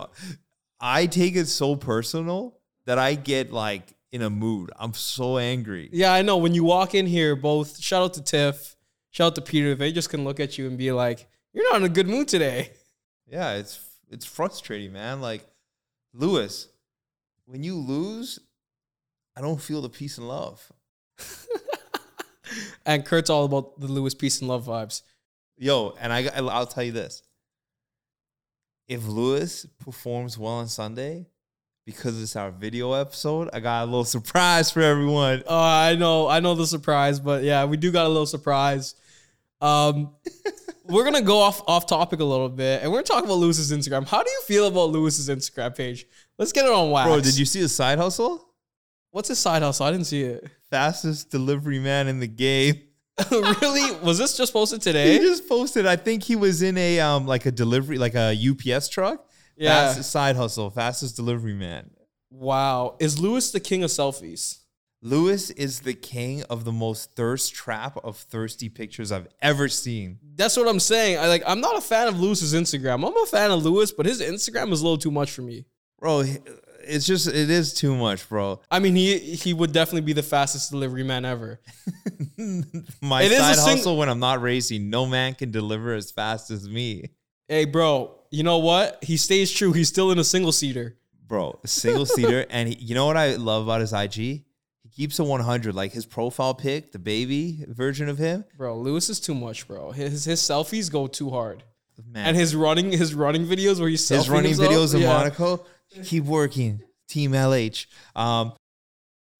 I 0.79 1.07
take 1.07 1.35
it 1.35 1.47
so 1.47 1.75
personal 1.75 2.59
that 2.85 2.99
I 2.99 3.15
get 3.15 3.51
like 3.51 3.95
in 4.11 4.21
a 4.21 4.29
mood. 4.29 4.71
I'm 4.77 4.93
so 4.93 5.37
angry. 5.37 5.89
Yeah, 5.91 6.13
I 6.13 6.21
know. 6.21 6.37
When 6.37 6.53
you 6.53 6.63
walk 6.63 6.93
in 6.95 7.07
here, 7.07 7.35
both 7.35 7.79
shout 7.79 8.03
out 8.03 8.13
to 8.15 8.21
Tiff, 8.21 8.75
shout 9.11 9.27
out 9.27 9.35
to 9.35 9.41
Peter. 9.41 9.75
They 9.75 9.91
just 9.91 10.09
can 10.09 10.23
look 10.23 10.39
at 10.39 10.57
you 10.57 10.67
and 10.67 10.77
be 10.77 10.91
like, 10.91 11.27
"You're 11.53 11.69
not 11.71 11.77
in 11.77 11.85
a 11.85 11.89
good 11.89 12.07
mood 12.07 12.27
today." 12.27 12.71
Yeah, 13.29 13.55
it's 13.55 13.79
it's 14.09 14.25
frustrating, 14.25 14.93
man. 14.93 15.19
Like 15.19 15.45
Lewis, 16.13 16.69
when 17.45 17.63
you 17.63 17.75
lose, 17.75 18.39
I 19.35 19.41
don't 19.41 19.59
feel 19.59 19.81
the 19.81 19.89
peace 19.89 20.17
and 20.17 20.27
love. 20.27 20.71
And 22.87 23.03
Kurt's 23.05 23.29
all 23.29 23.43
about 23.43 23.79
the 23.79 23.87
Lewis 23.87 24.15
peace 24.15 24.39
and 24.39 24.47
love 24.47 24.65
vibes. 24.65 25.01
Yo, 25.57 25.93
and 25.99 26.13
I 26.13 26.27
I'll 26.27 26.65
tell 26.65 26.85
you 26.85 26.93
this. 26.93 27.21
If 28.87 29.05
Lewis 29.05 29.65
performs 29.79 30.37
well 30.37 30.53
on 30.53 30.69
Sunday, 30.69 31.27
because 31.85 32.21
it's 32.21 32.37
our 32.37 32.49
video 32.49 32.93
episode, 32.93 33.49
I 33.51 33.59
got 33.59 33.83
a 33.83 33.85
little 33.85 34.05
surprise 34.05 34.71
for 34.71 34.81
everyone. 34.81 35.43
Oh, 35.45 35.59
I 35.59 35.95
know, 35.95 36.29
I 36.29 36.39
know 36.39 36.55
the 36.55 36.65
surprise, 36.65 37.19
but 37.19 37.43
yeah, 37.43 37.65
we 37.65 37.75
do 37.75 37.91
got 37.91 38.05
a 38.05 38.07
little 38.07 38.25
surprise. 38.25 38.95
Um, 39.59 40.11
we're 40.85 41.03
gonna 41.03 41.21
go 41.21 41.39
off 41.39 41.61
off 41.67 41.87
topic 41.87 42.21
a 42.21 42.25
little 42.25 42.47
bit, 42.47 42.83
and 42.83 42.89
we're 42.89 42.99
gonna 42.99 43.07
talk 43.07 43.25
about 43.25 43.35
Lewis's 43.37 43.73
Instagram. 43.73 44.07
How 44.07 44.23
do 44.23 44.31
you 44.31 44.41
feel 44.43 44.67
about 44.67 44.91
Lewis's 44.91 45.27
Instagram 45.27 45.75
page? 45.75 46.05
Let's 46.37 46.53
get 46.53 46.65
it 46.65 46.71
on 46.71 46.89
wax. 46.91 47.07
Bro, 47.09 47.19
did 47.19 47.37
you 47.37 47.45
see 47.45 47.59
the 47.59 47.67
side 47.67 47.97
hustle? 47.97 48.47
What's 49.11 49.27
his 49.27 49.39
side 49.39 49.61
hustle? 49.61 49.87
I 49.87 49.91
didn't 49.91 50.07
see 50.07 50.21
it. 50.21 50.49
Fastest 50.69 51.29
delivery 51.29 51.79
man 51.79 52.07
in 52.07 52.19
the 52.19 52.27
game. 52.27 52.81
really? 53.31 53.99
Was 54.01 54.17
this 54.17 54.37
just 54.37 54.53
posted 54.53 54.81
today? 54.81 55.13
He 55.13 55.19
just 55.19 55.47
posted. 55.49 55.85
I 55.87 55.95
think 55.95 56.23
he 56.23 56.35
was 56.35 56.61
in 56.61 56.77
a 56.77 56.99
um 56.99 57.25
like 57.25 57.45
a 57.45 57.51
delivery, 57.51 57.97
like 57.97 58.15
a 58.15 58.35
UPS 58.35 58.89
truck. 58.89 59.25
Yeah. 59.55 59.87
Fastest 59.87 60.11
side 60.11 60.35
hustle, 60.35 60.69
fastest 60.69 61.15
delivery 61.15 61.53
man. 61.53 61.89
Wow. 62.29 62.95
Is 62.99 63.19
Lewis 63.19 63.51
the 63.51 63.59
king 63.59 63.83
of 63.83 63.89
selfies? 63.89 64.59
Lewis 65.01 65.51
is 65.51 65.81
the 65.81 65.93
king 65.93 66.43
of 66.43 66.63
the 66.63 66.71
most 66.71 67.13
thirst 67.13 67.53
trap 67.53 67.97
of 68.03 68.17
thirsty 68.17 68.67
pictures 68.67 69.11
I've 69.11 69.27
ever 69.41 69.69
seen. 69.69 70.17
That's 70.35 70.57
what 70.57 70.67
I'm 70.67 70.79
saying. 70.79 71.19
I 71.19 71.27
like. 71.27 71.43
I'm 71.45 71.61
not 71.61 71.77
a 71.77 71.81
fan 71.81 72.07
of 72.07 72.19
Lewis's 72.19 72.53
Instagram. 72.53 73.07
I'm 73.07 73.15
a 73.15 73.25
fan 73.25 73.51
of 73.51 73.63
Lewis, 73.63 73.91
but 73.91 74.05
his 74.05 74.21
Instagram 74.21 74.71
is 74.71 74.81
a 74.81 74.83
little 74.83 74.97
too 74.97 75.11
much 75.11 75.31
for 75.31 75.43
me. 75.43 75.65
Bro, 75.99 76.23
it's 76.87 77.05
just 77.05 77.27
it 77.27 77.49
is 77.49 77.73
too 77.73 77.95
much, 77.95 78.27
bro. 78.29 78.59
I 78.71 78.79
mean, 78.79 78.95
he 78.95 79.17
he 79.19 79.53
would 79.53 79.71
definitely 79.71 80.01
be 80.01 80.13
the 80.13 80.23
fastest 80.23 80.71
delivery 80.71 81.03
man 81.03 81.25
ever. 81.25 81.59
My 83.01 83.23
It 83.23 83.31
side 83.37 83.55
sing- 83.55 83.77
hustle 83.77 83.97
when 83.97 84.09
I'm 84.09 84.19
not 84.19 84.41
racing, 84.41 84.89
no 84.89 85.05
man 85.05 85.33
can 85.35 85.51
deliver 85.51 85.93
as 85.93 86.11
fast 86.11 86.51
as 86.51 86.67
me. 86.67 87.09
Hey, 87.47 87.65
bro. 87.65 88.13
You 88.29 88.43
know 88.43 88.57
what? 88.57 89.03
He 89.03 89.15
stays 89.17 89.51
true. 89.51 89.71
He's 89.73 89.87
still 89.87 90.11
in 90.11 90.19
a 90.19 90.23
single 90.23 90.51
seater. 90.51 90.97
Bro, 91.27 91.59
single 91.65 92.05
seater. 92.05 92.45
and 92.49 92.69
he, 92.69 92.75
you 92.75 92.95
know 92.95 93.05
what 93.05 93.17
I 93.17 93.35
love 93.35 93.63
about 93.63 93.81
his 93.81 93.93
IG? 93.93 94.13
He 94.13 94.43
keeps 94.93 95.17
a 95.19 95.23
100. 95.23 95.73
Like 95.73 95.93
his 95.93 96.05
profile 96.05 96.53
pic, 96.53 96.91
the 96.91 96.99
baby 96.99 97.63
version 97.67 98.09
of 98.09 98.17
him. 98.17 98.43
Bro, 98.57 98.79
Lewis 98.79 99.09
is 99.09 99.19
too 99.19 99.33
much, 99.33 99.67
bro. 99.67 99.91
His 99.91 100.25
his 100.25 100.41
selfies 100.41 100.91
go 100.91 101.07
too 101.07 101.29
hard. 101.29 101.63
Man, 102.13 102.27
And 102.27 102.37
his 102.37 102.55
running 102.55 102.91
his 102.91 103.15
running 103.15 103.45
videos 103.45 103.79
where 103.79 103.89
he's 103.89 104.07
his 104.07 104.29
running 104.29 104.51
himself, 104.51 104.71
videos 104.71 104.93
in 104.93 105.01
yeah. 105.01 105.07
Monaco. 105.07 105.65
Keep 106.03 106.25
working, 106.25 106.81
Team 107.07 107.31
LH. 107.31 107.85
Um, 108.15 108.53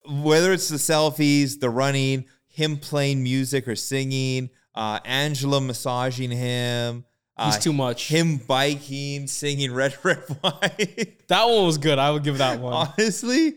whether 0.06 0.52
it's 0.52 0.68
the 0.68 0.76
selfies, 0.76 1.60
the 1.60 1.70
running, 1.70 2.24
him 2.48 2.78
playing 2.78 3.22
music 3.22 3.68
or 3.68 3.76
singing, 3.76 4.50
uh, 4.74 5.00
Angela 5.04 5.60
massaging 5.60 6.30
him, 6.30 7.04
He's 7.40 7.56
uh, 7.56 7.60
too 7.60 7.72
much. 7.72 8.08
him 8.08 8.38
biking, 8.38 9.28
singing 9.28 9.72
"Red 9.72 9.96
Red 10.02 10.18
White." 10.40 11.28
That 11.28 11.44
one 11.44 11.66
was 11.66 11.78
good. 11.78 11.98
I 11.98 12.10
would 12.10 12.24
give 12.24 12.38
that 12.38 12.58
one. 12.58 12.72
Honestly, 12.72 13.54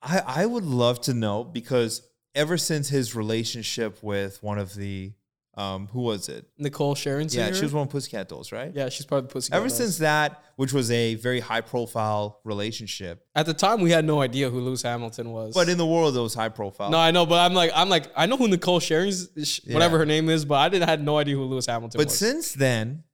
I 0.00 0.18
I 0.24 0.46
would 0.46 0.64
love 0.64 1.00
to 1.02 1.14
know 1.14 1.42
because 1.42 2.02
ever 2.34 2.56
since 2.56 2.88
his 2.90 3.14
relationship 3.16 4.02
with 4.02 4.40
one 4.42 4.58
of 4.58 4.74
the 4.74 5.12
um 5.56 5.86
who 5.92 6.00
was 6.02 6.28
it? 6.28 6.46
Nicole 6.58 6.94
Sharon. 6.94 7.28
Yeah, 7.30 7.52
she 7.52 7.62
was 7.62 7.72
one 7.72 7.84
of 7.86 7.90
Pussycat 7.90 8.28
Dolls, 8.28 8.50
right? 8.52 8.72
Yeah, 8.74 8.88
she's 8.88 9.06
part 9.06 9.20
of 9.22 9.28
the 9.28 9.32
Pussy. 9.32 9.52
Ever 9.52 9.68
Dolls. 9.68 9.76
since 9.76 9.98
that, 9.98 10.42
which 10.56 10.72
was 10.72 10.90
a 10.90 11.14
very 11.16 11.40
high 11.40 11.60
profile 11.60 12.40
relationship, 12.44 13.24
at 13.34 13.46
the 13.46 13.54
time 13.54 13.80
we 13.80 13.90
had 13.90 14.04
no 14.04 14.20
idea 14.20 14.50
who 14.50 14.60
Lewis 14.60 14.82
Hamilton 14.82 15.30
was. 15.30 15.54
but 15.54 15.68
in 15.68 15.78
the 15.78 15.86
world 15.86 16.16
it 16.16 16.20
was 16.20 16.34
high 16.34 16.48
profile. 16.48 16.90
no, 16.90 16.98
I 16.98 17.10
know, 17.12 17.24
but 17.26 17.38
I'm 17.38 17.54
like, 17.54 17.70
I'm 17.74 17.88
like, 17.88 18.06
I 18.16 18.26
know 18.26 18.36
who 18.36 18.48
Nicole 18.48 18.80
Sharon's, 18.80 19.28
whatever 19.66 19.96
Yeah. 19.96 19.98
her 20.00 20.06
name 20.06 20.28
is, 20.28 20.44
but 20.44 20.56
I 20.56 20.68
didn't 20.68 20.88
had 20.88 21.02
no 21.04 21.18
idea 21.18 21.36
who 21.36 21.44
Lewis 21.44 21.66
Hamilton 21.66 21.98
was. 21.98 22.04
but 22.04 22.10
was. 22.10 22.18
since 22.18 22.52
then, 22.52 23.04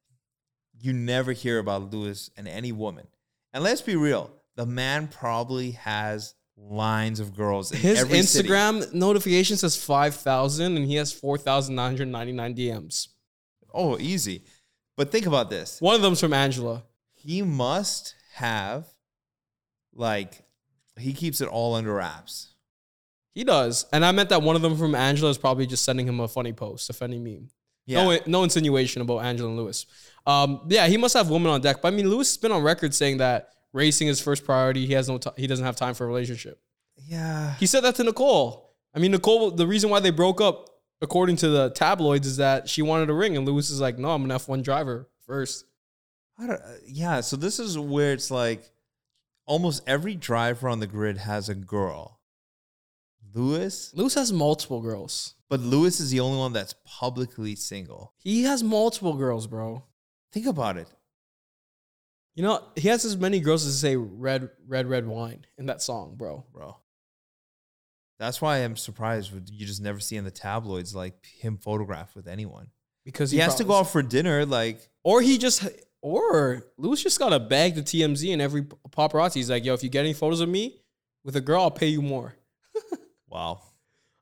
you 0.79 0.93
never 0.93 1.31
hear 1.31 1.59
about 1.59 1.93
Lewis 1.93 2.31
and 2.35 2.47
any 2.47 2.71
woman. 2.71 3.05
And 3.53 3.63
let's 3.63 3.81
be 3.81 3.95
real, 3.95 4.31
the 4.55 4.65
man 4.65 5.07
probably 5.07 5.71
has 5.71 6.33
lines 6.69 7.19
of 7.19 7.35
girls 7.35 7.71
in 7.71 7.79
His 7.79 7.99
every 7.99 8.21
city. 8.21 8.47
Instagram 8.49 8.93
notification 8.93 9.57
says 9.57 9.75
five 9.75 10.15
thousand, 10.15 10.77
and 10.77 10.85
he 10.85 10.95
has 10.95 11.11
four 11.11 11.37
thousand 11.37 11.75
nine 11.75 11.91
hundred 11.91 12.07
ninety 12.07 12.31
nine 12.33 12.55
DMs. 12.55 13.07
Oh, 13.73 13.97
easy. 13.99 14.43
But 14.97 15.11
think 15.11 15.25
about 15.25 15.49
this. 15.49 15.79
One 15.81 15.95
of 15.95 16.01
them's 16.01 16.19
from 16.19 16.33
Angela. 16.33 16.83
he 17.13 17.41
must 17.41 18.15
have 18.35 18.85
like 19.93 20.43
he 20.97 21.13
keeps 21.13 21.41
it 21.41 21.47
all 21.47 21.75
under 21.75 21.93
wraps. 21.93 22.53
He 23.33 23.43
does, 23.45 23.85
and 23.93 24.03
I 24.05 24.11
meant 24.11 24.29
that 24.29 24.41
one 24.41 24.57
of 24.57 24.61
them 24.61 24.77
from 24.77 24.93
Angela 24.93 25.29
is 25.29 25.37
probably 25.37 25.65
just 25.65 25.85
sending 25.85 26.05
him 26.07 26.19
a 26.19 26.27
funny 26.27 26.51
post, 26.51 26.89
a 26.89 26.93
funny 26.93 27.17
meme. 27.17 27.49
Yeah. 27.85 28.03
No, 28.03 28.19
no 28.27 28.43
insinuation 28.43 29.01
about 29.01 29.19
Angela 29.19 29.49
and 29.49 29.57
Lewis. 29.57 29.85
Um, 30.25 30.61
yeah, 30.69 30.87
he 30.87 30.97
must 30.97 31.15
have 31.15 31.29
women 31.29 31.49
on 31.51 31.61
deck. 31.61 31.81
But 31.81 31.93
I 31.93 31.95
mean, 31.95 32.09
Lewis 32.09 32.29
has 32.29 32.37
been 32.37 32.51
on 32.51 32.61
record 32.61 32.93
saying 32.93 33.17
that 33.17 33.49
racing 33.73 34.07
is 34.07 34.21
first 34.21 34.43
priority. 34.45 34.85
He 34.85 34.93
has 34.93 35.07
no, 35.09 35.17
t- 35.17 35.29
he 35.37 35.47
doesn't 35.47 35.65
have 35.65 35.75
time 35.75 35.93
for 35.93 36.03
a 36.05 36.07
relationship. 36.07 36.59
yeah. 36.97 37.55
He 37.55 37.65
said 37.65 37.81
that 37.81 37.95
to 37.95 38.03
Nicole. 38.03 38.73
I 38.93 38.99
mean, 38.99 39.11
Nicole. 39.11 39.51
The 39.51 39.67
reason 39.67 39.89
why 39.89 39.99
they 40.01 40.11
broke 40.11 40.41
up, 40.41 40.69
according 41.01 41.37
to 41.37 41.49
the 41.49 41.69
tabloids, 41.69 42.27
is 42.27 42.37
that 42.37 42.67
she 42.67 42.81
wanted 42.81 43.09
a 43.09 43.13
ring, 43.13 43.37
and 43.37 43.45
Lewis 43.45 43.69
is 43.69 43.79
like, 43.79 43.97
"No, 43.97 44.11
I'm 44.11 44.23
an 44.25 44.31
F1 44.31 44.63
driver 44.63 45.09
first. 45.25 45.65
I 46.37 46.47
don't, 46.47 46.61
yeah, 46.87 47.21
so 47.21 47.35
this 47.37 47.59
is 47.59 47.77
where 47.77 48.11
it's 48.13 48.31
like 48.31 48.69
almost 49.45 49.83
every 49.87 50.15
driver 50.15 50.67
on 50.67 50.79
the 50.79 50.87
grid 50.87 51.17
has 51.19 51.47
a 51.49 51.55
girl. 51.55 52.19
Lewis, 53.33 53.91
Lewis 53.93 54.15
has 54.15 54.33
multiple 54.33 54.81
girls. 54.81 55.35
but 55.49 55.59
Lewis 55.61 55.99
is 55.99 56.09
the 56.11 56.19
only 56.19 56.37
one 56.37 56.51
that's 56.53 56.75
publicly 56.85 57.55
single. 57.55 58.13
He 58.17 58.43
has 58.43 58.61
multiple 58.63 59.13
girls, 59.13 59.47
bro. 59.47 59.83
Think 60.33 60.47
about 60.47 60.77
it. 60.77 60.87
You 62.35 62.43
know, 62.43 62.63
he 62.75 62.87
has 62.87 63.03
as 63.03 63.17
many 63.17 63.39
girls 63.39 63.65
as 63.65 63.79
say 63.79 63.95
red, 63.95 64.49
red, 64.67 64.87
red 64.87 65.05
wine 65.05 65.45
in 65.57 65.65
that 65.65 65.81
song, 65.81 66.15
bro. 66.15 66.45
bro. 66.53 66.77
That's 68.19 68.41
why 68.41 68.57
I'm 68.57 68.77
surprised 68.77 69.31
you 69.51 69.65
just 69.65 69.81
never 69.81 69.99
see 69.99 70.15
in 70.15 70.23
the 70.23 70.31
tabloids 70.31 70.95
like 70.95 71.25
him 71.25 71.57
photographed 71.57 72.15
with 72.15 72.27
anyone. 72.27 72.67
Because 73.03 73.31
He, 73.31 73.39
has 73.39 73.55
to 73.55 73.63
go 73.63 73.75
out 73.75 73.89
for 73.89 74.03
dinner, 74.03 74.45
like 74.45 74.87
or 75.03 75.21
he 75.21 75.37
just, 75.39 75.67
or 76.01 76.67
Lewis 76.77 77.01
just 77.01 77.17
got 77.17 77.33
a 77.33 77.39
bag 77.39 77.75
to 77.75 77.81
TMZ 77.81 78.31
and 78.31 78.41
every 78.41 78.63
paparazzi. 78.91 79.35
He's 79.35 79.49
like, 79.49 79.65
yo, 79.65 79.73
if 79.73 79.83
you 79.83 79.89
get 79.89 80.01
any 80.01 80.13
photos 80.13 80.39
of 80.39 80.49
me 80.49 80.81
with 81.23 81.35
a 81.35 81.41
girl, 81.41 81.63
I'll 81.63 81.71
pay 81.71 81.87
you 81.87 82.01
more. 82.01 82.35
wow. 83.27 83.61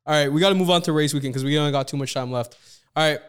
All 0.06 0.14
right, 0.14 0.32
we 0.32 0.40
got 0.40 0.48
to 0.48 0.54
move 0.54 0.70
on 0.70 0.80
to 0.82 0.92
race 0.92 1.12
weekend 1.12 1.34
because 1.34 1.44
we 1.44 1.58
only 1.58 1.72
got 1.72 1.86
too 1.86 1.98
much 1.98 2.14
time 2.14 2.32
left. 2.32 2.56
All 2.96 3.08
right, 3.08 3.20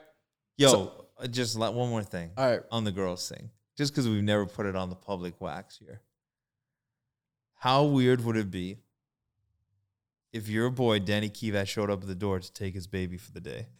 Yo, 0.58 0.92
uh, 1.20 1.28
just 1.28 1.58
let 1.58 1.74
one 1.74 1.90
more 1.90 2.04
thing 2.04 2.32
all 2.38 2.50
right. 2.50 2.62
on 2.72 2.84
the 2.84 2.92
girls 2.92 3.28
thing, 3.28 3.50
just 3.78 3.94
because 3.94 4.08
we've 4.08 4.24
never 4.24 4.46
put 4.46 4.66
it 4.66 4.76
on 4.76 4.90
the 4.90 4.96
public 4.96 5.40
wax 5.40 5.78
here. 5.78 6.02
How 7.60 7.84
weird 7.84 8.24
would 8.26 8.38
it 8.38 8.50
be 8.52 8.78
if 10.34 10.48
your 10.50 10.70
boy 10.70 11.00
Danny 11.00 11.30
Kvyat 11.30 11.68
showed 11.68 11.90
up 11.90 12.02
at 12.02 12.08
the 12.08 12.16
door 12.16 12.40
to 12.40 12.54
take 12.54 12.74
his 12.74 12.88
baby 12.88 13.18
for 13.18 13.32
the 13.32 13.42
day? 13.42 13.68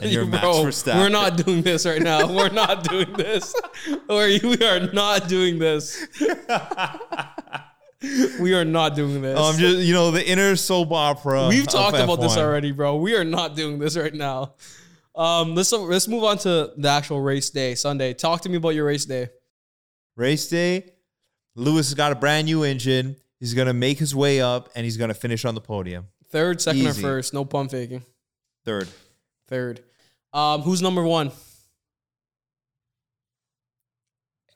And 0.00 0.10
you're 0.10 0.24
Max 0.24 0.42
Bro, 0.42 0.52
Verstappen. 0.64 0.96
We're 0.96 1.08
not 1.10 1.36
doing 1.36 1.62
this 1.62 1.84
right 1.84 2.00
now. 2.02 2.34
We're 2.34 2.48
not 2.48 2.84
doing 2.84 3.12
this. 3.12 3.54
Or 4.08 4.24
we 4.26 4.56
are 4.64 4.92
not 4.92 5.28
doing 5.28 5.58
this. 5.58 6.06
We 8.40 8.54
are 8.54 8.64
not 8.64 8.94
doing 8.94 9.22
this. 9.22 9.38
I'm 9.38 9.56
just, 9.58 9.78
you 9.78 9.94
know, 9.94 10.10
the 10.10 10.26
inner 10.26 10.54
soap 10.54 10.92
opera. 10.92 11.48
We've 11.48 11.66
talked 11.66 11.98
about 11.98 12.20
this 12.20 12.36
F1. 12.36 12.42
already, 12.42 12.70
bro. 12.70 12.96
We 12.96 13.16
are 13.16 13.24
not 13.24 13.56
doing 13.56 13.78
this 13.78 13.96
right 13.96 14.12
now. 14.14 14.54
Um, 15.16 15.54
let's 15.54 15.72
let's 15.72 16.08
move 16.08 16.24
on 16.24 16.38
to 16.38 16.72
the 16.76 16.88
actual 16.88 17.20
race 17.20 17.50
day, 17.50 17.74
Sunday. 17.74 18.12
Talk 18.12 18.42
to 18.42 18.48
me 18.48 18.56
about 18.56 18.70
your 18.70 18.84
race 18.84 19.06
day. 19.06 19.28
Race 20.14 20.48
day, 20.48 20.90
Lewis 21.54 21.88
has 21.88 21.94
got 21.94 22.12
a 22.12 22.14
brand 22.14 22.46
new 22.46 22.64
engine. 22.64 23.16
He's 23.40 23.54
gonna 23.54 23.72
make 23.72 23.98
his 23.98 24.14
way 24.14 24.40
up, 24.40 24.68
and 24.74 24.84
he's 24.84 24.96
gonna 24.96 25.14
finish 25.14 25.44
on 25.44 25.54
the 25.54 25.60
podium, 25.60 26.08
Third, 26.30 26.60
second, 26.60 26.82
Easy. 26.82 27.00
or 27.00 27.08
first? 27.08 27.32
No 27.32 27.44
pump 27.44 27.70
faking. 27.70 28.02
third. 28.64 28.88
Third. 29.48 29.82
Um, 30.32 30.62
who's 30.62 30.82
number 30.82 31.02
one? 31.02 31.30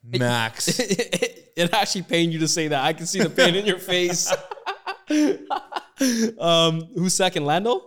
Max. 0.03 0.79
it 0.81 1.73
actually 1.73 2.03
pained 2.03 2.33
you 2.33 2.39
to 2.41 2.49
say 2.49 2.69
that. 2.69 2.85
I 2.85 2.93
can 2.93 3.07
see 3.07 3.23
the 3.23 3.31
pain 3.31 3.55
in 3.55 3.67
your 3.67 3.79
face. 3.79 4.33
um, 6.39 6.89
who's 6.95 7.15
second? 7.15 7.45
Lando. 7.45 7.87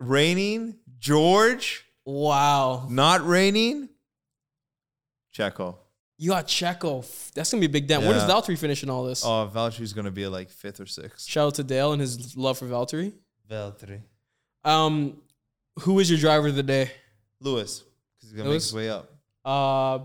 Raining, 0.00 0.76
George. 0.98 1.84
Wow, 2.06 2.86
Not 2.90 3.26
raining, 3.26 3.88
Checo. 5.34 5.76
you 6.18 6.30
got 6.30 6.46
Checo. 6.46 7.02
That's 7.32 7.50
gonna 7.50 7.60
be 7.60 7.66
a 7.66 7.70
big 7.70 7.86
dent. 7.86 8.02
Where 8.04 8.12
does 8.12 8.28
Yeah. 8.28 8.34
Valtteri 8.34 8.58
finish 8.58 8.82
in 8.82 8.90
all 8.90 9.04
this? 9.04 9.24
Oh, 9.24 9.50
Valtteri's 9.52 9.92
gonna 9.94 10.10
be 10.10 10.26
like 10.26 10.50
fifth 10.50 10.80
or 10.80 10.86
sixth. 10.86 11.26
Shout 11.26 11.46
out 11.48 11.54
to 11.56 11.64
Dale 11.64 11.92
and 11.92 12.00
his 12.00 12.36
love 12.36 12.58
for 12.58 12.66
Valtteri. 12.66 13.14
Valtteri. 13.50 14.02
Um, 14.64 15.22
who 15.80 15.98
is 15.98 16.10
your 16.10 16.18
driver 16.18 16.48
of 16.48 16.56
the 16.56 16.62
day? 16.62 16.90
Lewis, 17.40 17.80
because 17.80 18.30
he's 18.30 18.32
gonna 18.32 18.50
Lewis? 18.50 18.72
make 18.72 18.80
his 18.82 18.88
way 18.88 18.90
up. 18.90 19.10
Uh, 19.44 20.00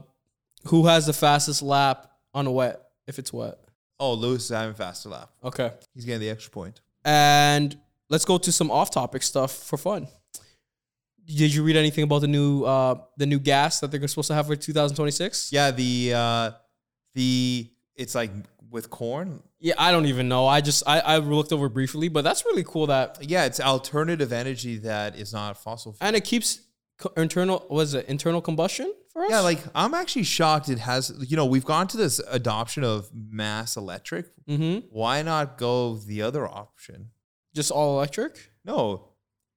who 0.67 0.87
has 0.87 1.05
the 1.05 1.13
fastest 1.13 1.61
lap 1.61 2.11
on 2.33 2.47
a 2.47 2.51
wet 2.51 2.81
if 3.07 3.19
it's 3.19 3.31
wet. 3.33 3.57
Oh, 3.99 4.13
Lewis 4.13 4.43
is 4.45 4.49
having 4.49 4.73
faster 4.75 5.09
lap. 5.09 5.31
Okay. 5.43 5.71
He's 5.93 6.05
getting 6.05 6.21
the 6.21 6.29
extra 6.29 6.51
point. 6.51 6.79
And 7.03 7.77
let's 8.09 8.25
go 8.25 8.37
to 8.37 8.51
some 8.51 8.69
off-topic 8.71 9.23
stuff 9.23 9.51
for 9.51 9.77
fun. 9.77 10.07
Did 11.25 11.53
you 11.53 11.63
read 11.63 11.75
anything 11.75 12.03
about 12.05 12.19
the 12.21 12.27
new 12.27 12.63
uh 12.63 12.95
the 13.17 13.25
new 13.27 13.39
gas 13.39 13.79
that 13.81 13.91
they're 13.91 14.07
supposed 14.07 14.29
to 14.29 14.33
have 14.33 14.47
for 14.47 14.55
2026? 14.55 15.51
Yeah, 15.51 15.69
the 15.71 16.13
uh 16.15 16.51
the 17.13 17.69
it's 17.95 18.15
like 18.15 18.31
with 18.71 18.89
corn. 18.89 19.43
Yeah, 19.59 19.73
I 19.77 19.91
don't 19.91 20.05
even 20.07 20.27
know. 20.27 20.47
I 20.47 20.61
just 20.61 20.83
I, 20.87 20.99
I 20.99 21.17
looked 21.17 21.51
over 21.53 21.69
briefly, 21.69 22.07
but 22.07 22.23
that's 22.23 22.45
really 22.45 22.63
cool 22.63 22.87
that 22.87 23.19
Yeah, 23.21 23.45
it's 23.45 23.59
alternative 23.59 24.31
energy 24.33 24.77
that 24.79 25.15
is 25.17 25.31
not 25.33 25.57
fossil 25.61 25.93
fuel. 25.93 26.07
and 26.07 26.15
it 26.15 26.23
keeps 26.23 26.61
co- 26.97 27.13
internal 27.15 27.63
was 27.69 27.93
it 27.93 28.07
internal 28.07 28.41
combustion 28.41 28.91
for 29.13 29.23
us? 29.25 29.29
Yeah, 29.29 29.41
like 29.41 29.59
I'm 29.75 29.93
actually 29.93 30.23
shocked 30.23 30.67
it 30.69 30.79
has 30.79 31.13
you 31.27 31.37
know, 31.37 31.45
we've 31.45 31.65
gone 31.65 31.87
to 31.89 31.97
this 31.97 32.19
adoption 32.27 32.83
of 32.83 33.07
mass 33.13 33.77
electric. 33.77 34.25
mm-hmm. 34.47 34.87
Why 34.89 35.21
not 35.21 35.59
go 35.59 35.95
the 35.97 36.23
other 36.23 36.47
option? 36.47 37.09
Just 37.55 37.71
all 37.71 37.95
electric. 37.97 38.51
No. 38.65 39.05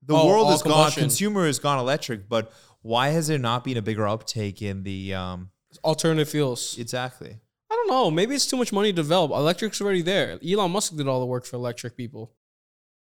The 0.05 0.14
Oh, 0.14 0.26
world 0.26 0.46
all 0.46 0.50
has 0.52 0.62
gone 0.62 0.72
combustion. 0.72 1.02
consumer 1.02 1.46
has 1.46 1.59
gone 1.59 1.78
electric, 1.78 2.28
but 2.28 2.52
why 2.83 3.09
has 3.11 3.28
there 3.28 3.38
not 3.38 3.62
been 3.64 3.76
a 3.76 3.83
bigger 3.83 4.07
uptake 4.09 4.61
in 4.62 4.83
the 4.83 5.14
um 5.14 5.50
Alternative 5.85 6.28
fuels. 6.28 6.76
exactly. 6.78 7.38
I 7.70 7.74
don't 7.74 7.88
know. 7.88 8.11
Maybe 8.11 8.35
it's 8.35 8.46
too 8.46 8.59
much 8.59 8.72
money 8.72 8.90
to 8.92 8.96
develop. 8.96 9.31
Electric's 9.31 9.81
already 9.81 10.02
there. 10.02 10.38
Elon 10.46 10.70
Musk 10.70 10.94
did 10.96 11.09
all 11.09 11.20
the 11.20 11.24
work 11.26 11.46
for 11.46 11.57
electric 11.57 11.96
people. 11.96 12.31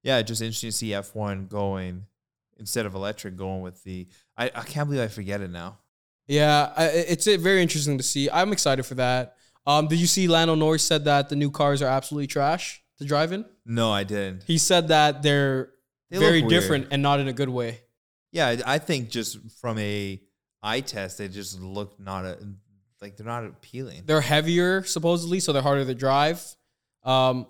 Yeah, 0.03 0.21
just 0.23 0.43
interesting 0.43 0.71
to 0.71 0.77
see 0.77 0.88
F1 0.91 1.49
going 1.49 2.07
instead 2.59 2.85
of 2.87 2.95
electric 2.95 3.37
going 3.37 3.61
with 3.62 3.85
the 3.85 4.09
I, 4.37 4.47
I 4.55 4.62
can't 4.62 4.88
believe 4.88 5.05
I 5.05 5.09
forget 5.09 5.41
it 5.41 5.51
now. 5.51 5.79
Yeah, 6.27 6.73
I, 6.77 6.87
it's 6.88 7.27
uh, 7.29 7.37
very 7.38 7.62
interesting 7.62 7.97
to 7.99 8.05
see. 8.05 8.29
I'm 8.31 8.53
excited 8.53 8.85
for 8.85 8.95
that. 8.97 9.37
Um, 9.67 9.87
did 9.87 9.99
you 10.01 10.07
see 10.07 10.27
Lando 10.29 10.55
Norris 10.55 10.83
said 10.83 11.05
that 11.05 11.29
the 11.29 11.37
new 11.37 11.51
cars 11.51 11.81
are 11.83 11.87
absolutely 11.88 12.27
trash 12.27 12.83
to 12.99 13.05
drive 13.05 13.33
in? 13.33 13.45
No, 13.65 13.91
I 13.91 14.05
didn't. 14.05 14.45
He 14.47 14.59
said 14.59 14.89
that 14.89 15.23
they're 15.23 15.71
They 16.11 16.19
very 16.19 16.43
different 16.43 16.89
and 16.91 17.03
not 17.03 17.21
in 17.21 17.29
a 17.29 17.33
good 17.33 17.49
way. 17.49 17.81
Yeah, 18.33 18.61
I 18.67 18.79
think 18.79 19.11
just 19.11 19.39
from 19.61 19.79
a 19.79 20.21
eye 20.63 20.81
test, 20.81 21.19
they 21.19 21.29
just 21.29 21.61
look 21.61 21.99
not 21.99 22.25
a, 22.25 22.39
like 23.01 23.17
they're 23.17 23.27
not 23.27 23.45
appealing. 23.45 24.03
They're 24.05 24.21
heavier 24.21 24.85
supposedly, 24.85 25.41
so 25.41 25.53
they're 25.53 25.63
harder 25.63 25.85
to 25.85 25.95
drive. 25.95 26.45
Um, 27.05 27.47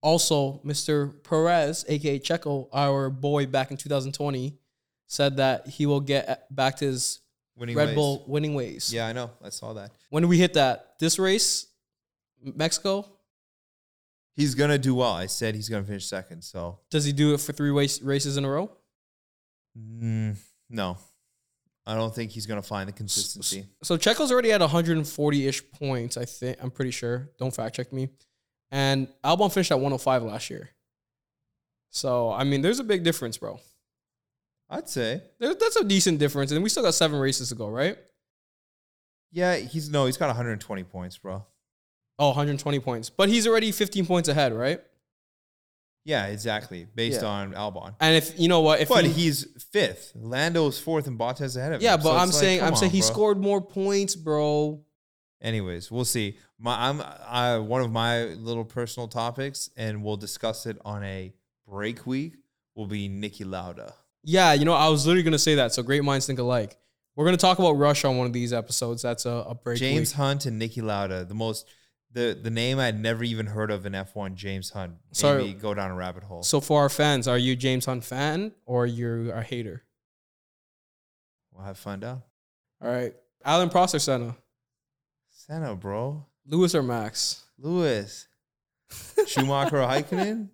also, 0.00 0.60
Mr. 0.64 1.22
Perez, 1.24 1.84
aka 1.88 2.18
Checo, 2.18 2.68
our 2.72 3.10
boy 3.10 3.46
back 3.46 3.70
in 3.70 3.76
2020, 3.76 4.58
said 5.06 5.36
that 5.38 5.68
he 5.68 5.86
will 5.86 6.00
get 6.00 6.46
back 6.54 6.76
to 6.76 6.86
his 6.86 7.20
Winning 7.56 7.76
Red 7.76 7.88
ways. 7.88 7.94
Bull 7.94 8.24
winning 8.26 8.54
ways. 8.54 8.92
Yeah, 8.92 9.06
I 9.06 9.12
know. 9.12 9.30
I 9.42 9.50
saw 9.50 9.74
that. 9.74 9.90
When 10.10 10.22
do 10.22 10.28
we 10.28 10.38
hit 10.38 10.54
that? 10.54 10.94
This 10.98 11.18
race, 11.18 11.66
Mexico. 12.42 13.06
He's 14.34 14.54
gonna 14.54 14.78
do 14.78 14.94
well. 14.94 15.12
I 15.12 15.26
said 15.26 15.54
he's 15.54 15.68
gonna 15.68 15.84
finish 15.84 16.06
second. 16.06 16.42
So 16.42 16.78
Does 16.90 17.04
he 17.04 17.12
do 17.12 17.34
it 17.34 17.40
for 17.40 17.52
three 17.52 17.70
race, 17.70 18.00
races 18.02 18.36
in 18.36 18.44
a 18.44 18.50
row? 18.50 18.70
mm, 19.78 20.36
no, 20.70 20.96
I 21.86 21.94
don't 21.94 22.14
think 22.14 22.30
he's 22.30 22.46
gonna 22.46 22.62
find 22.62 22.88
the 22.88 22.92
consistency. 22.92 23.66
So 23.82 23.96
Checo's 23.96 24.32
already 24.32 24.52
at 24.52 24.60
140 24.60 25.46
ish 25.46 25.70
points. 25.72 26.16
I 26.16 26.24
think 26.24 26.58
I'm 26.62 26.70
pretty 26.70 26.90
sure. 26.92 27.30
Don't 27.38 27.54
fact 27.54 27.76
check 27.76 27.92
me. 27.92 28.08
And 28.70 29.08
Albon 29.22 29.52
finished 29.52 29.70
at 29.70 29.76
105 29.80 30.22
last 30.22 30.48
year. 30.50 30.70
So 31.90 32.30
I 32.32 32.44
mean, 32.44 32.62
there's 32.62 32.78
a 32.80 32.84
big 32.84 33.02
difference, 33.04 33.36
bro. 33.36 33.60
I'd 34.70 34.88
say. 34.88 35.22
There, 35.38 35.54
that's 35.54 35.76
a 35.76 35.84
decent 35.84 36.18
difference, 36.18 36.50
and 36.52 36.62
we 36.62 36.70
still 36.70 36.82
got 36.82 36.94
seven 36.94 37.20
races 37.20 37.50
to 37.50 37.54
go, 37.54 37.68
right? 37.68 37.98
Yeah, 39.30 39.56
he's 39.56 39.90
no, 39.90 40.06
he's 40.06 40.16
got 40.16 40.28
120 40.28 40.84
points, 40.84 41.18
bro. 41.18 41.44
Oh, 42.22 42.28
120 42.28 42.78
points, 42.80 43.10
but 43.10 43.28
he's 43.28 43.46
already 43.48 43.72
15 43.72 44.06
points 44.06 44.28
ahead, 44.28 44.52
right? 44.52 44.80
Yeah, 46.04 46.26
exactly. 46.26 46.86
Based 46.94 47.22
Yeah. 47.22 47.28
on 47.28 47.52
Albon. 47.54 47.94
And 48.00 48.16
if 48.16 48.38
you 48.38 48.48
know 48.48 48.60
what, 48.60 48.80
if 48.80 48.88
But 48.88 49.04
he, 49.04 49.12
he's 49.12 49.46
fifth. 49.72 50.12
Lando's 50.14 50.78
fourth 50.78 51.06
and 51.06 51.18
Bottas 51.18 51.56
ahead 51.56 51.72
of 51.72 51.80
him. 51.80 51.84
yeah, 51.84 51.96
So 51.96 52.04
but 52.04 52.16
I'm 52.16 52.28
it's 52.28 52.36
like, 52.36 52.40
saying 52.42 52.62
I'm 52.62 52.76
saying 52.76 52.92
he 52.92 53.00
bro. 53.00 53.06
scored 53.08 53.38
more 53.38 53.60
points, 53.60 54.16
bro. 54.16 54.84
Anyways, 55.40 55.90
we'll 55.90 56.04
see. 56.04 56.38
My 56.58 56.88
I'm 56.88 57.02
I 57.26 57.58
one 57.58 57.82
of 57.82 57.90
my 57.90 58.24
little 58.24 58.64
personal 58.64 59.08
topics, 59.08 59.70
and 59.76 60.02
we'll 60.04 60.16
discuss 60.16 60.66
it 60.66 60.78
on 60.84 61.02
a 61.04 61.32
break 61.68 62.06
week. 62.06 62.34
Will 62.74 62.86
be 62.86 63.08
Niki 63.08 63.44
Lauda. 63.48 63.94
Yeah, 64.24 64.52
you 64.54 64.64
know, 64.64 64.74
I 64.74 64.88
was 64.88 65.06
literally 65.06 65.24
gonna 65.24 65.38
say 65.38 65.56
that. 65.56 65.72
So 65.74 65.82
great 65.82 66.02
minds 66.04 66.26
think 66.26 66.38
alike. 66.38 66.76
We're 67.16 67.24
gonna 67.26 67.36
talk 67.36 67.58
about 67.58 67.72
Rush 67.72 68.04
on 68.04 68.16
one 68.16 68.26
of 68.28 68.32
these 68.32 68.52
episodes. 68.52 69.02
That's 69.02 69.26
a, 69.26 69.44
a 69.48 69.54
break. 69.54 69.78
James 69.78 70.10
week. 70.12 70.16
Hunt 70.16 70.46
and 70.46 70.60
Niki 70.62 70.82
Lauda, 70.82 71.24
the 71.24 71.34
most 71.34 71.68
the 72.12 72.38
the 72.40 72.50
name 72.50 72.78
I'd 72.78 73.00
never 73.00 73.24
even 73.24 73.46
heard 73.46 73.70
of 73.70 73.86
in 73.86 73.92
F1. 73.92 74.34
James 74.34 74.70
Hunt. 74.70 74.92
Maybe 74.92 75.14
Sorry. 75.14 75.52
go 75.54 75.74
down 75.74 75.90
a 75.90 75.94
rabbit 75.94 76.24
hole. 76.24 76.42
So 76.42 76.60
for 76.60 76.82
our 76.82 76.88
fans, 76.88 77.26
are 77.26 77.38
you 77.38 77.56
James 77.56 77.86
Hunt 77.86 78.04
fan 78.04 78.52
or 78.66 78.86
you're 78.86 79.30
a 79.32 79.42
hater? 79.42 79.84
we'll 81.54 81.64
have 81.64 81.78
fun 81.78 82.00
down. 82.00 82.22
All 82.82 82.90
right, 82.90 83.14
Alain 83.44 83.68
Prost 83.68 83.94
or 83.94 83.98
Senna, 83.98 84.36
Senna, 85.30 85.74
bro. 85.74 86.26
Lewis 86.46 86.74
or 86.74 86.82
Max, 86.82 87.44
Lewis. 87.58 88.26
Schumacher 89.26 89.80
or 89.80 89.86
Häkkinen? 89.86 90.48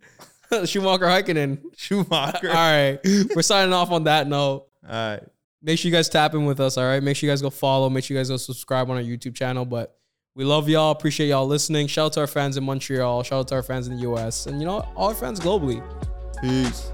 Schumacher, 0.69 1.07
Häkkinen. 1.07 1.61
Schumacher. 1.77 2.49
All 2.51 2.55
right, 2.55 2.99
we're 3.35 3.43
signing 3.43 3.73
off 3.73 3.91
on 3.91 4.05
that 4.05 4.27
note. 4.27 4.67
All 4.89 4.91
right. 4.91 5.23
Make 5.61 5.79
sure 5.79 5.89
you 5.89 5.95
guys 5.97 6.09
tap 6.09 6.35
in 6.35 6.45
with 6.45 6.61
us. 6.61 6.77
All 6.79 6.85
right, 6.85 7.03
make 7.03 7.17
sure 7.17 7.27
you 7.27 7.33
guys 7.33 7.43
go 7.43 7.51
follow. 7.51 7.91
Make 7.91 8.05
sure 8.05 8.15
you 8.17 8.21
guys 8.21 8.29
go 8.29 8.37
subscribe 8.37 8.89
on 8.91 8.97
our 8.97 9.03
YouTube 9.03 9.35
channel. 9.35 9.65
But 9.65 9.98
we 10.39 10.45
love 10.45 10.69
y'all. 10.69 10.93
Appreciate 10.93 11.27
y'all 11.27 11.49
listening. 11.49 11.89
Shout 11.89 12.07
out 12.07 12.13
to 12.13 12.21
our 12.21 12.27
fans 12.29 12.57
in 12.57 12.63
Montreal. 12.63 13.25
Shout 13.25 13.41
out 13.41 13.49
to 13.49 13.57
our 13.57 13.63
fans 13.65 13.89
in 13.89 13.97
the 13.97 14.03
US, 14.13 14.47
and 14.47 14.61
you 14.61 14.67
know 14.67 14.87
all 14.95 15.09
our 15.09 15.15
fans 15.15 15.41
globally. 15.41 15.83
Peace. 16.41 16.93